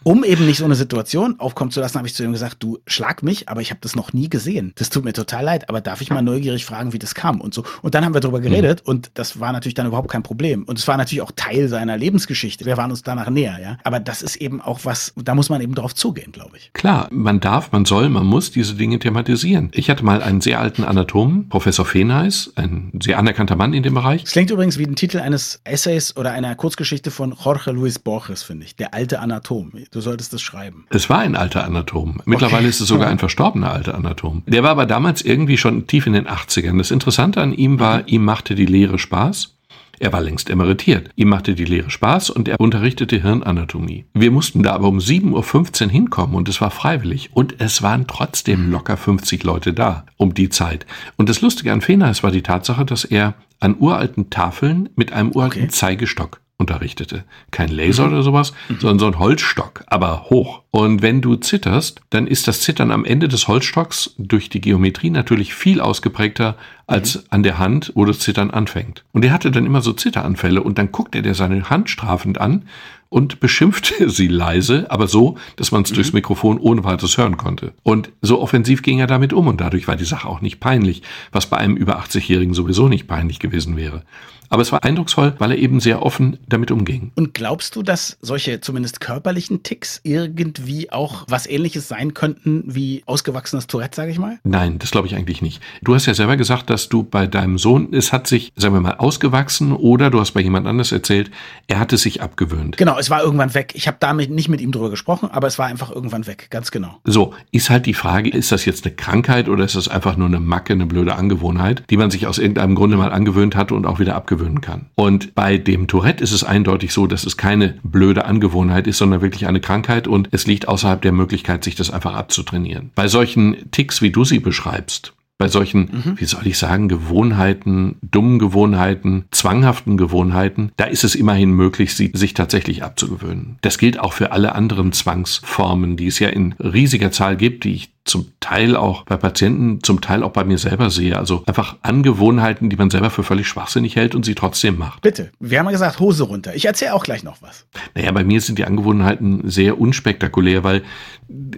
Um 0.07 0.23
eben 0.23 0.45
nicht 0.45 0.59
so 0.59 0.65
eine 0.65 0.75
Situation 0.75 1.39
aufkommen 1.39 1.71
zu 1.71 1.79
lassen, 1.79 1.97
habe 1.97 2.07
ich 2.07 2.13
zu 2.13 2.23
ihm 2.23 2.31
gesagt, 2.31 2.57
du 2.59 2.77
schlag 2.85 3.23
mich, 3.23 3.49
aber 3.49 3.61
ich 3.61 3.71
habe 3.71 3.79
das 3.81 3.95
noch 3.95 4.13
nie 4.13 4.29
gesehen. 4.29 4.71
Das 4.75 4.91
tut 4.91 5.03
mir 5.03 5.13
total 5.13 5.43
leid, 5.43 5.67
aber 5.67 5.81
darf 5.81 5.99
ich 5.99 6.11
mal 6.11 6.21
neugierig 6.21 6.63
fragen, 6.63 6.93
wie 6.93 6.99
das 6.99 7.15
kam 7.15 7.41
und 7.41 7.55
so. 7.55 7.63
Und 7.81 7.95
dann 7.95 8.05
haben 8.05 8.13
wir 8.13 8.19
darüber 8.19 8.39
geredet 8.39 8.83
mhm. 8.85 8.91
und 8.91 9.11
das 9.15 9.39
war 9.39 9.51
natürlich 9.51 9.73
dann 9.73 9.87
überhaupt 9.87 10.11
kein 10.11 10.21
Problem. 10.21 10.61
Und 10.65 10.77
es 10.77 10.87
war 10.87 10.97
natürlich 10.97 11.23
auch 11.23 11.31
Teil 11.35 11.69
seiner 11.69 11.97
Lebensgeschichte. 11.97 12.65
Wir 12.65 12.77
waren 12.77 12.91
uns 12.91 13.01
danach 13.01 13.31
näher, 13.31 13.57
ja. 13.59 13.77
Aber 13.83 13.99
das 13.99 14.21
ist 14.21 14.35
eben 14.35 14.61
auch 14.61 14.81
was, 14.83 15.11
da 15.15 15.33
muss 15.33 15.49
man 15.49 15.59
eben 15.59 15.73
drauf 15.73 15.95
zugehen, 15.95 16.31
glaube 16.31 16.57
ich. 16.57 16.71
Klar, 16.73 17.07
man 17.09 17.39
darf, 17.39 17.71
man 17.71 17.85
soll, 17.85 18.09
man 18.09 18.27
muss 18.27 18.51
diese 18.51 18.75
Dinge 18.75 18.99
thematisieren. 18.99 19.71
Ich 19.73 19.89
hatte 19.89 20.05
mal 20.05 20.21
einen 20.21 20.39
sehr 20.39 20.59
alten 20.59 20.83
Anatomen, 20.83 21.49
Professor 21.49 21.83
Fenheis, 21.83 22.53
ein 22.57 22.91
sehr 23.01 23.17
anerkannter 23.17 23.55
Mann 23.55 23.73
in 23.73 23.81
dem 23.81 23.95
Bereich. 23.95 24.21
Es 24.21 24.33
klingt 24.33 24.51
übrigens 24.51 24.77
wie 24.77 24.85
ein 24.85 24.95
Titel 24.95 25.17
eines 25.17 25.61
Essays 25.63 26.15
oder 26.15 26.31
einer 26.31 26.53
Kurzgeschichte 26.53 27.09
von 27.09 27.33
Jorge 27.43 27.71
Luis 27.71 27.97
Borges, 27.97 28.43
finde 28.43 28.65
ich. 28.65 28.75
Der 28.75 28.93
alte 28.93 29.19
Anatom. 29.19 29.71
Du 29.95 30.01
solltest 30.01 30.33
das 30.33 30.41
schreiben. 30.41 30.83
Es 30.89 31.09
war 31.09 31.19
ein 31.19 31.37
alter 31.37 31.63
Anatom. 31.63 32.19
Mittlerweile 32.25 32.63
okay. 32.63 32.67
ist 32.67 32.81
es 32.81 32.89
sogar 32.89 33.07
ein 33.07 33.17
verstorbener 33.17 33.71
alter 33.71 33.95
Anatom. 33.95 34.43
Der 34.45 34.61
war 34.61 34.71
aber 34.71 34.85
damals 34.85 35.21
irgendwie 35.21 35.57
schon 35.57 35.87
tief 35.87 36.05
in 36.05 36.11
den 36.11 36.27
80ern. 36.27 36.77
Das 36.77 36.91
Interessante 36.91 37.41
an 37.41 37.53
ihm 37.53 37.79
war, 37.79 37.99
mhm. 37.99 38.07
ihm 38.07 38.25
machte 38.25 38.55
die 38.55 38.65
Lehre 38.65 38.99
Spaß. 38.99 39.55
Er 39.97 40.11
war 40.11 40.19
längst 40.19 40.49
emeritiert. 40.49 41.11
Ihm 41.15 41.29
machte 41.29 41.55
die 41.55 41.63
Lehre 41.63 41.89
Spaß 41.89 42.29
und 42.29 42.49
er 42.49 42.59
unterrichtete 42.59 43.21
Hirnanatomie. 43.21 44.03
Wir 44.13 44.31
mussten 44.31 44.63
da 44.63 44.73
aber 44.73 44.89
um 44.89 44.97
7.15 44.97 45.85
Uhr 45.85 45.89
hinkommen 45.89 46.35
und 46.35 46.49
es 46.49 46.59
war 46.59 46.71
freiwillig. 46.71 47.29
Und 47.31 47.61
es 47.61 47.81
waren 47.81 48.05
trotzdem 48.05 48.69
locker 48.69 48.97
50 48.97 49.45
Leute 49.45 49.71
da 49.71 50.05
um 50.17 50.33
die 50.33 50.49
Zeit. 50.49 50.85
Und 51.15 51.29
das 51.29 51.39
Lustige 51.39 51.71
an 51.71 51.79
Feners 51.79 52.21
war 52.21 52.31
die 52.31 52.43
Tatsache, 52.43 52.83
dass 52.83 53.05
er 53.05 53.35
an 53.61 53.77
uralten 53.79 54.29
Tafeln 54.29 54.89
mit 54.97 55.13
einem 55.13 55.31
uralten 55.31 55.61
okay. 55.61 55.71
Zeigestock 55.71 56.41
unterrichtete. 56.57 57.25
Kein 57.51 57.69
Laser 57.69 58.07
oder 58.07 58.23
sowas, 58.23 58.53
mhm. 58.69 58.79
sondern 58.79 58.99
so 58.99 59.07
ein 59.07 59.19
Holzstock, 59.19 59.83
aber 59.87 60.25
hoch. 60.29 60.61
Und 60.71 61.01
wenn 61.01 61.21
du 61.21 61.35
zitterst, 61.35 62.01
dann 62.09 62.27
ist 62.27 62.47
das 62.47 62.61
Zittern 62.61 62.91
am 62.91 63.03
Ende 63.03 63.27
des 63.27 63.47
Holzstocks 63.47 64.15
durch 64.17 64.49
die 64.49 64.61
Geometrie 64.61 65.09
natürlich 65.09 65.53
viel 65.53 65.81
ausgeprägter 65.81 66.55
als 66.87 67.15
mhm. 67.15 67.21
an 67.29 67.43
der 67.43 67.57
Hand, 67.57 67.91
wo 67.95 68.05
das 68.05 68.19
Zittern 68.19 68.51
anfängt. 68.51 69.03
Und 69.11 69.25
er 69.25 69.33
hatte 69.33 69.51
dann 69.51 69.65
immer 69.65 69.81
so 69.81 69.91
Zitteranfälle 69.91 70.63
und 70.63 70.77
dann 70.77 70.91
guckte 70.91 71.19
er 71.19 71.33
seine 71.33 71.69
Hand 71.69 71.89
strafend 71.89 72.39
an 72.39 72.63
und 73.09 73.41
beschimpfte 73.41 74.09
sie 74.09 74.27
leise, 74.27 74.89
aber 74.89 75.07
so, 75.07 75.37
dass 75.57 75.71
man 75.71 75.83
es 75.83 75.91
mhm. 75.91 75.95
durchs 75.95 76.13
Mikrofon 76.13 76.57
ohne 76.57 76.85
weiteres 76.85 77.17
hören 77.17 77.35
konnte. 77.35 77.73
Und 77.83 78.11
so 78.21 78.41
offensiv 78.41 78.81
ging 78.81 78.99
er 78.99 79.07
damit 79.07 79.33
um 79.33 79.47
und 79.47 79.59
dadurch 79.59 79.89
war 79.89 79.97
die 79.97 80.05
Sache 80.05 80.27
auch 80.27 80.39
nicht 80.39 80.61
peinlich, 80.61 81.01
was 81.33 81.47
bei 81.47 81.57
einem 81.57 81.75
über 81.75 81.99
80-Jährigen 81.99 82.53
sowieso 82.53 82.87
nicht 82.87 83.07
peinlich 83.07 83.39
gewesen 83.39 83.75
wäre. 83.75 84.03
Aber 84.49 84.61
es 84.61 84.71
war 84.71 84.83
eindrucksvoll, 84.83 85.33
weil 85.39 85.51
er 85.51 85.57
eben 85.57 85.79
sehr 85.79 86.03
offen 86.03 86.37
damit 86.47 86.71
umging. 86.71 87.11
Und 87.15 87.33
glaubst 87.33 87.75
du, 87.75 87.83
dass 87.83 88.17
solche 88.21 88.61
zumindest 88.61 88.99
körperlichen 88.99 89.63
Ticks 89.63 90.01
irgendwie 90.03 90.91
auch 90.91 91.25
was 91.27 91.47
ähnliches 91.47 91.87
sein 91.87 92.13
könnten 92.13 92.63
wie 92.65 93.03
ausgewachsenes 93.05 93.67
Tourette, 93.67 93.95
sage 93.95 94.11
ich 94.11 94.19
mal? 94.19 94.39
Nein, 94.43 94.79
das 94.79 94.91
glaube 94.91 95.07
ich 95.07 95.15
eigentlich 95.15 95.41
nicht. 95.41 95.61
Du 95.81 95.95
hast 95.95 96.05
ja 96.05 96.13
selber 96.13 96.37
gesagt, 96.37 96.69
dass 96.69 96.89
du 96.89 97.03
bei 97.03 97.27
deinem 97.27 97.57
Sohn, 97.57 97.93
es 97.93 98.13
hat 98.13 98.27
sich, 98.27 98.53
sagen 98.55 98.73
wir 98.73 98.81
mal, 98.81 98.95
ausgewachsen 98.95 99.71
oder 99.71 100.09
du 100.09 100.19
hast 100.19 100.31
bei 100.31 100.41
jemand 100.41 100.67
anders 100.67 100.91
erzählt, 100.91 101.31
er 101.67 101.79
hat 101.79 101.93
es 101.93 102.01
sich 102.01 102.21
abgewöhnt. 102.21 102.77
Genau, 102.77 102.97
es 102.97 103.09
war 103.09 103.23
irgendwann 103.23 103.53
weg. 103.53 103.73
Ich 103.75 103.87
habe 103.87 103.97
damit 103.99 104.29
nicht 104.29 104.49
mit 104.49 104.61
ihm 104.61 104.71
drüber 104.71 104.89
gesprochen, 104.89 105.29
aber 105.31 105.47
es 105.47 105.59
war 105.59 105.67
einfach 105.67 105.91
irgendwann 105.91 106.27
weg, 106.27 106.47
ganz 106.49 106.71
genau. 106.71 106.99
So, 107.03 107.33
ist 107.51 107.69
halt 107.69 107.85
die 107.85 107.93
Frage, 107.93 108.29
ist 108.29 108.51
das 108.51 108.65
jetzt 108.65 108.85
eine 108.85 108.95
Krankheit 108.95 109.49
oder 109.49 109.63
ist 109.63 109.75
das 109.75 109.87
einfach 109.87 110.17
nur 110.17 110.27
eine 110.27 110.39
Macke, 110.39 110.73
eine 110.73 110.85
blöde 110.85 111.15
Angewohnheit, 111.15 111.83
die 111.89 111.97
man 111.97 112.11
sich 112.11 112.27
aus 112.27 112.37
irgendeinem 112.37 112.75
Grunde 112.75 112.97
mal 112.97 113.11
angewöhnt 113.11 113.55
hat 113.55 113.71
und 113.71 113.85
auch 113.85 113.99
wieder 113.99 114.15
abgewöhnt 114.15 114.34
abgewöhnen 114.35 114.61
kann. 114.61 114.87
Und 114.95 115.35
bei 115.35 115.57
dem 115.57 115.87
Tourette 115.87 116.23
ist 116.23 116.31
es 116.31 116.43
eindeutig 116.43 116.93
so, 116.93 117.07
dass 117.07 117.25
es 117.25 117.37
keine 117.37 117.75
blöde 117.83 118.25
Angewohnheit 118.25 118.87
ist, 118.87 118.97
sondern 118.97 119.21
wirklich 119.21 119.47
eine 119.47 119.61
Krankheit 119.61 120.07
und 120.07 120.29
es 120.31 120.47
liegt 120.47 120.67
außerhalb 120.67 121.01
der 121.01 121.11
Möglichkeit, 121.11 121.63
sich 121.63 121.75
das 121.75 121.91
einfach 121.91 122.15
abzutrainieren. 122.15 122.91
Bei 122.95 123.07
solchen 123.07 123.71
Ticks, 123.71 124.01
wie 124.01 124.11
du 124.11 124.23
sie 124.23 124.39
beschreibst, 124.39 125.13
bei 125.37 125.49
solchen, 125.49 125.89
mhm. 125.91 126.13
wie 126.17 126.25
soll 126.25 126.47
ich 126.47 126.57
sagen, 126.57 126.87
Gewohnheiten, 126.87 127.97
dummen 128.01 128.39
Gewohnheiten, 128.39 129.25
zwanghaften 129.31 129.97
Gewohnheiten, 129.97 130.71
da 130.77 130.85
ist 130.85 131.03
es 131.03 131.13
immerhin 131.13 131.51
möglich, 131.51 131.93
sie 131.93 132.11
sich 132.13 132.33
tatsächlich 132.33 132.83
abzugewöhnen. 132.83 133.57
Das 133.59 133.77
gilt 133.77 133.99
auch 133.99 134.13
für 134.13 134.31
alle 134.31 134.55
anderen 134.55 134.93
Zwangsformen, 134.93 135.97
die 135.97 136.07
es 136.07 136.19
ja 136.19 136.29
in 136.29 136.53
riesiger 136.53 137.11
Zahl 137.11 137.35
gibt, 137.35 137.65
die 137.65 137.73
ich 137.73 137.94
zum 138.05 138.27
Teil 138.39 138.75
auch 138.75 139.03
bei 139.03 139.17
Patienten, 139.17 139.81
zum 139.81 139.99
Teil 139.99 140.23
auch 140.23 140.29
bei 140.29 140.43
mir 140.43 140.59
selber 140.59 140.91
sehe. 140.91 141.17
Also 141.17 141.43
einfach 141.47 141.75
Angewohnheiten, 141.81 142.69
die 142.69 142.75
man 142.75 142.91
selber 142.91 143.09
für 143.09 143.23
völlig 143.23 143.47
schwachsinnig 143.47 143.95
hält 143.95 144.13
und 144.13 144.23
sie 144.23 144.35
trotzdem 144.35 144.77
macht. 144.77 145.01
Bitte, 145.01 145.31
wir 145.39 145.57
haben 145.57 145.65
ja 145.65 145.71
gesagt, 145.71 145.99
Hose 145.99 146.23
runter. 146.23 146.55
Ich 146.55 146.65
erzähle 146.65 146.93
auch 146.93 147.03
gleich 147.03 147.23
noch 147.23 147.41
was. 147.41 147.65
Naja, 147.95 148.11
bei 148.11 148.23
mir 148.23 148.39
sind 148.41 148.59
die 148.59 148.65
Angewohnheiten 148.65 149.49
sehr 149.49 149.79
unspektakulär, 149.81 150.63
weil 150.63 150.83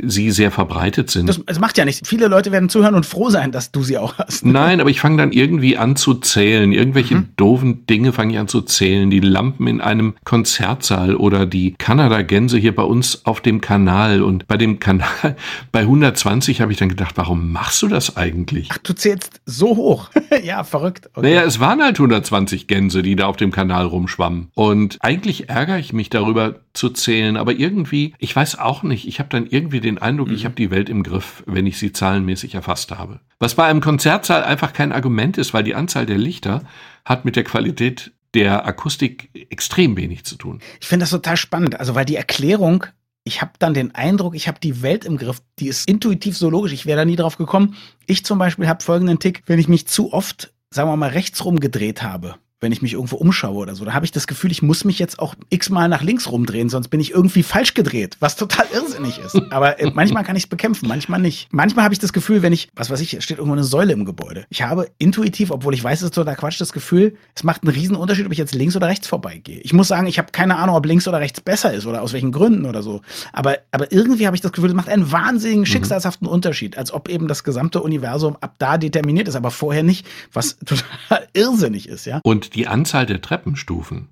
sie 0.01 0.31
sehr 0.31 0.49
verbreitet 0.49 1.11
sind. 1.11 1.27
Das, 1.27 1.41
das 1.45 1.59
macht 1.59 1.77
ja 1.77 1.83
nichts. 1.83 2.07
Viele 2.07 2.27
Leute 2.27 2.53
werden 2.53 2.69
zuhören 2.69 2.95
und 2.95 3.05
froh 3.05 3.29
sein, 3.29 3.51
dass 3.51 3.73
du 3.73 3.83
sie 3.83 3.97
auch 3.97 4.17
hast. 4.17 4.45
Nein, 4.45 4.79
aber 4.79 4.89
ich 4.89 5.01
fange 5.01 5.17
dann 5.17 5.33
irgendwie 5.33 5.75
an 5.75 5.97
zu 5.97 6.13
zählen. 6.13 6.71
Irgendwelche 6.71 7.15
mhm. 7.15 7.29
doofen 7.35 7.85
Dinge 7.87 8.13
fange 8.13 8.31
ich 8.31 8.39
an 8.39 8.47
zu 8.47 8.61
zählen. 8.61 9.09
Die 9.09 9.19
Lampen 9.19 9.67
in 9.67 9.81
einem 9.81 10.15
Konzertsaal 10.23 11.15
oder 11.15 11.45
die 11.45 11.73
Kanada-Gänse 11.73 12.57
hier 12.57 12.73
bei 12.73 12.83
uns 12.83 13.25
auf 13.25 13.41
dem 13.41 13.59
Kanal. 13.59 14.21
Und 14.21 14.47
bei 14.47 14.55
dem 14.55 14.79
Kanal, 14.79 15.35
bei 15.73 15.81
120 15.81 16.36
20 16.37 16.61
habe 16.61 16.71
ich 16.71 16.77
dann 16.77 16.89
gedacht, 16.89 17.17
warum 17.17 17.51
machst 17.51 17.81
du 17.81 17.87
das 17.87 18.15
eigentlich? 18.15 18.69
Ach, 18.71 18.77
du 18.77 18.93
zählst 18.93 19.41
so 19.45 19.75
hoch. 19.75 20.11
ja, 20.43 20.63
verrückt. 20.63 21.09
Okay. 21.15 21.27
Naja, 21.27 21.43
es 21.43 21.59
waren 21.59 21.81
halt 21.81 21.97
120 21.97 22.67
Gänse, 22.67 23.01
die 23.01 23.15
da 23.15 23.25
auf 23.25 23.37
dem 23.37 23.51
Kanal 23.51 23.87
rumschwammen. 23.87 24.49
Und 24.53 24.97
eigentlich 25.01 25.49
ärgere 25.49 25.79
ich 25.79 25.93
mich 25.93 26.11
darüber 26.11 26.59
zu 26.73 26.89
zählen, 26.89 27.37
aber 27.37 27.53
irgendwie, 27.53 28.13
ich 28.19 28.35
weiß 28.35 28.59
auch 28.59 28.83
nicht, 28.83 29.07
ich 29.07 29.19
habe 29.19 29.29
dann 29.29 29.47
irgendwie 29.47 29.79
den 29.79 29.97
Eindruck, 29.97 30.27
mhm. 30.27 30.35
ich 30.35 30.45
habe 30.45 30.53
die 30.53 30.69
Welt 30.69 30.89
im 30.89 31.01
Griff, 31.01 31.43
wenn 31.47 31.65
ich 31.65 31.79
sie 31.79 31.91
zahlenmäßig 31.91 32.53
erfasst 32.53 32.91
habe. 32.91 33.19
Was 33.39 33.55
bei 33.55 33.65
einem 33.65 33.81
Konzertsaal 33.81 34.43
einfach 34.43 34.73
kein 34.73 34.91
Argument 34.91 35.39
ist, 35.39 35.55
weil 35.55 35.63
die 35.63 35.73
Anzahl 35.73 36.05
der 36.05 36.19
Lichter 36.19 36.61
hat 37.03 37.25
mit 37.25 37.35
der 37.35 37.45
Qualität 37.45 38.11
der 38.35 38.67
Akustik 38.67 39.31
extrem 39.49 39.97
wenig 39.97 40.23
zu 40.25 40.35
tun. 40.35 40.59
Ich 40.79 40.87
finde 40.87 41.03
das 41.03 41.09
total 41.09 41.37
spannend, 41.37 41.79
also 41.79 41.95
weil 41.95 42.05
die 42.05 42.15
Erklärung 42.15 42.85
ich 43.27 43.41
habe 43.41 43.51
dann 43.59 43.73
den 43.73 43.93
Eindruck, 43.93 44.35
ich 44.35 44.47
habe 44.47 44.59
die 44.59 44.81
Welt 44.81 45.05
im 45.05 45.17
Griff. 45.17 45.41
Die 45.59 45.67
ist 45.67 45.87
intuitiv 45.87 46.37
so 46.37 46.49
logisch. 46.49 46.71
Ich 46.71 46.85
wäre 46.85 46.97
da 46.97 47.05
nie 47.05 47.17
drauf 47.17 47.37
gekommen. 47.37 47.75
Ich 48.07 48.25
zum 48.25 48.39
Beispiel 48.39 48.67
habe 48.67 48.83
folgenden 48.83 49.19
Tick, 49.19 49.43
wenn 49.45 49.59
ich 49.59 49.67
mich 49.67 49.87
zu 49.87 50.13
oft, 50.13 50.53
sagen 50.71 50.89
wir 50.89 50.95
mal, 50.95 51.09
rechts 51.09 51.43
rumgedreht 51.43 52.01
habe, 52.01 52.35
wenn 52.59 52.71
ich 52.71 52.81
mich 52.81 52.93
irgendwo 52.93 53.17
umschaue 53.17 53.55
oder 53.55 53.75
so. 53.75 53.85
Da 53.85 53.93
habe 53.93 54.05
ich 54.05 54.11
das 54.11 54.25
Gefühl, 54.25 54.51
ich 54.51 54.61
muss 54.61 54.83
mich 54.83 54.97
jetzt 54.97 55.19
auch 55.19 55.35
x-mal 55.49 55.87
nach 55.87 56.01
links 56.01 56.31
rumdrehen, 56.31 56.69
sonst 56.69 56.87
bin 56.87 56.99
ich 56.99 57.11
irgendwie 57.11 57.43
falsch 57.43 57.73
gedreht, 57.73 58.17
was 58.19 58.35
total 58.35 58.65
irrsinnig 58.73 59.19
ist. 59.19 59.39
Aber 59.51 59.79
äh, 59.79 59.91
manchmal 59.93 60.23
kann 60.23 60.35
ich 60.35 60.43
es 60.43 60.49
bekämpfen, 60.49 60.87
manchmal 60.87 61.19
nicht. 61.19 61.49
Manchmal 61.51 61.85
habe 61.85 61.93
ich 61.93 61.99
das 61.99 62.13
Gefühl, 62.13 62.41
wenn 62.41 62.53
ich, 62.53 62.69
was 62.75 62.89
weiß 62.89 62.99
ich, 63.01 63.21
steht 63.23 63.37
irgendwo 63.37 63.53
eine 63.53 63.63
Säule 63.63 63.93
im 63.93 64.05
Gebäude. 64.05 64.45
Ich 64.49 64.63
habe 64.63 64.89
intuitiv, 64.97 65.51
obwohl 65.51 65.73
ich 65.73 65.83
weiß, 65.83 65.99
es 65.99 66.05
ist 66.05 66.15
total 66.15 66.35
Quatsch, 66.35 66.59
das 66.59 66.73
Gefühl, 66.73 67.15
es 67.35 67.43
macht 67.43 67.63
einen 67.63 67.73
riesen 67.73 67.95
Unterschied, 67.95 68.25
ob 68.25 68.31
ich 68.31 68.37
jetzt 68.39 68.55
links 68.55 68.75
oder 68.75 68.87
rechts 68.87 69.07
vorbeigehe. 69.07 69.59
Ich 69.59 69.73
muss 69.73 69.87
sagen, 69.87 70.07
ich 70.07 70.17
habe 70.17 70.31
keine 70.31 70.57
Ahnung, 70.57 70.75
ob 70.75 70.85
links 70.85 71.07
oder 71.07 71.19
rechts 71.19 71.41
besser 71.41 71.73
ist 71.73 71.85
oder 71.85 72.01
aus 72.01 72.13
welchen 72.13 72.31
Gründen 72.31 72.65
oder 72.65 72.81
so. 72.81 73.01
Aber, 73.33 73.57
aber 73.71 73.91
irgendwie 73.91 74.25
habe 74.25 74.35
ich 74.35 74.41
das 74.41 74.51
Gefühl, 74.51 74.69
es 74.69 74.75
macht 74.75 74.89
einen 74.89 75.11
wahnsinnigen, 75.11 75.61
mhm. 75.61 75.67
schicksalshaften 75.67 76.27
Unterschied, 76.27 76.77
als 76.77 76.91
ob 76.91 77.07
eben 77.07 77.27
das 77.27 77.43
gesamte 77.43 77.81
Universum 77.81 78.35
ab 78.41 78.55
da 78.57 78.77
determiniert 78.79 79.27
ist, 79.27 79.35
aber 79.35 79.51
vorher 79.51 79.83
nicht, 79.83 80.07
was 80.33 80.57
total 80.65 81.27
irrsinnig 81.33 81.87
ist, 81.87 82.05
ja. 82.05 82.19
Und 82.23 82.46
die 82.49 82.67
Anzahl 82.67 83.05
der 83.05 83.21
Treppenstufen 83.21 84.09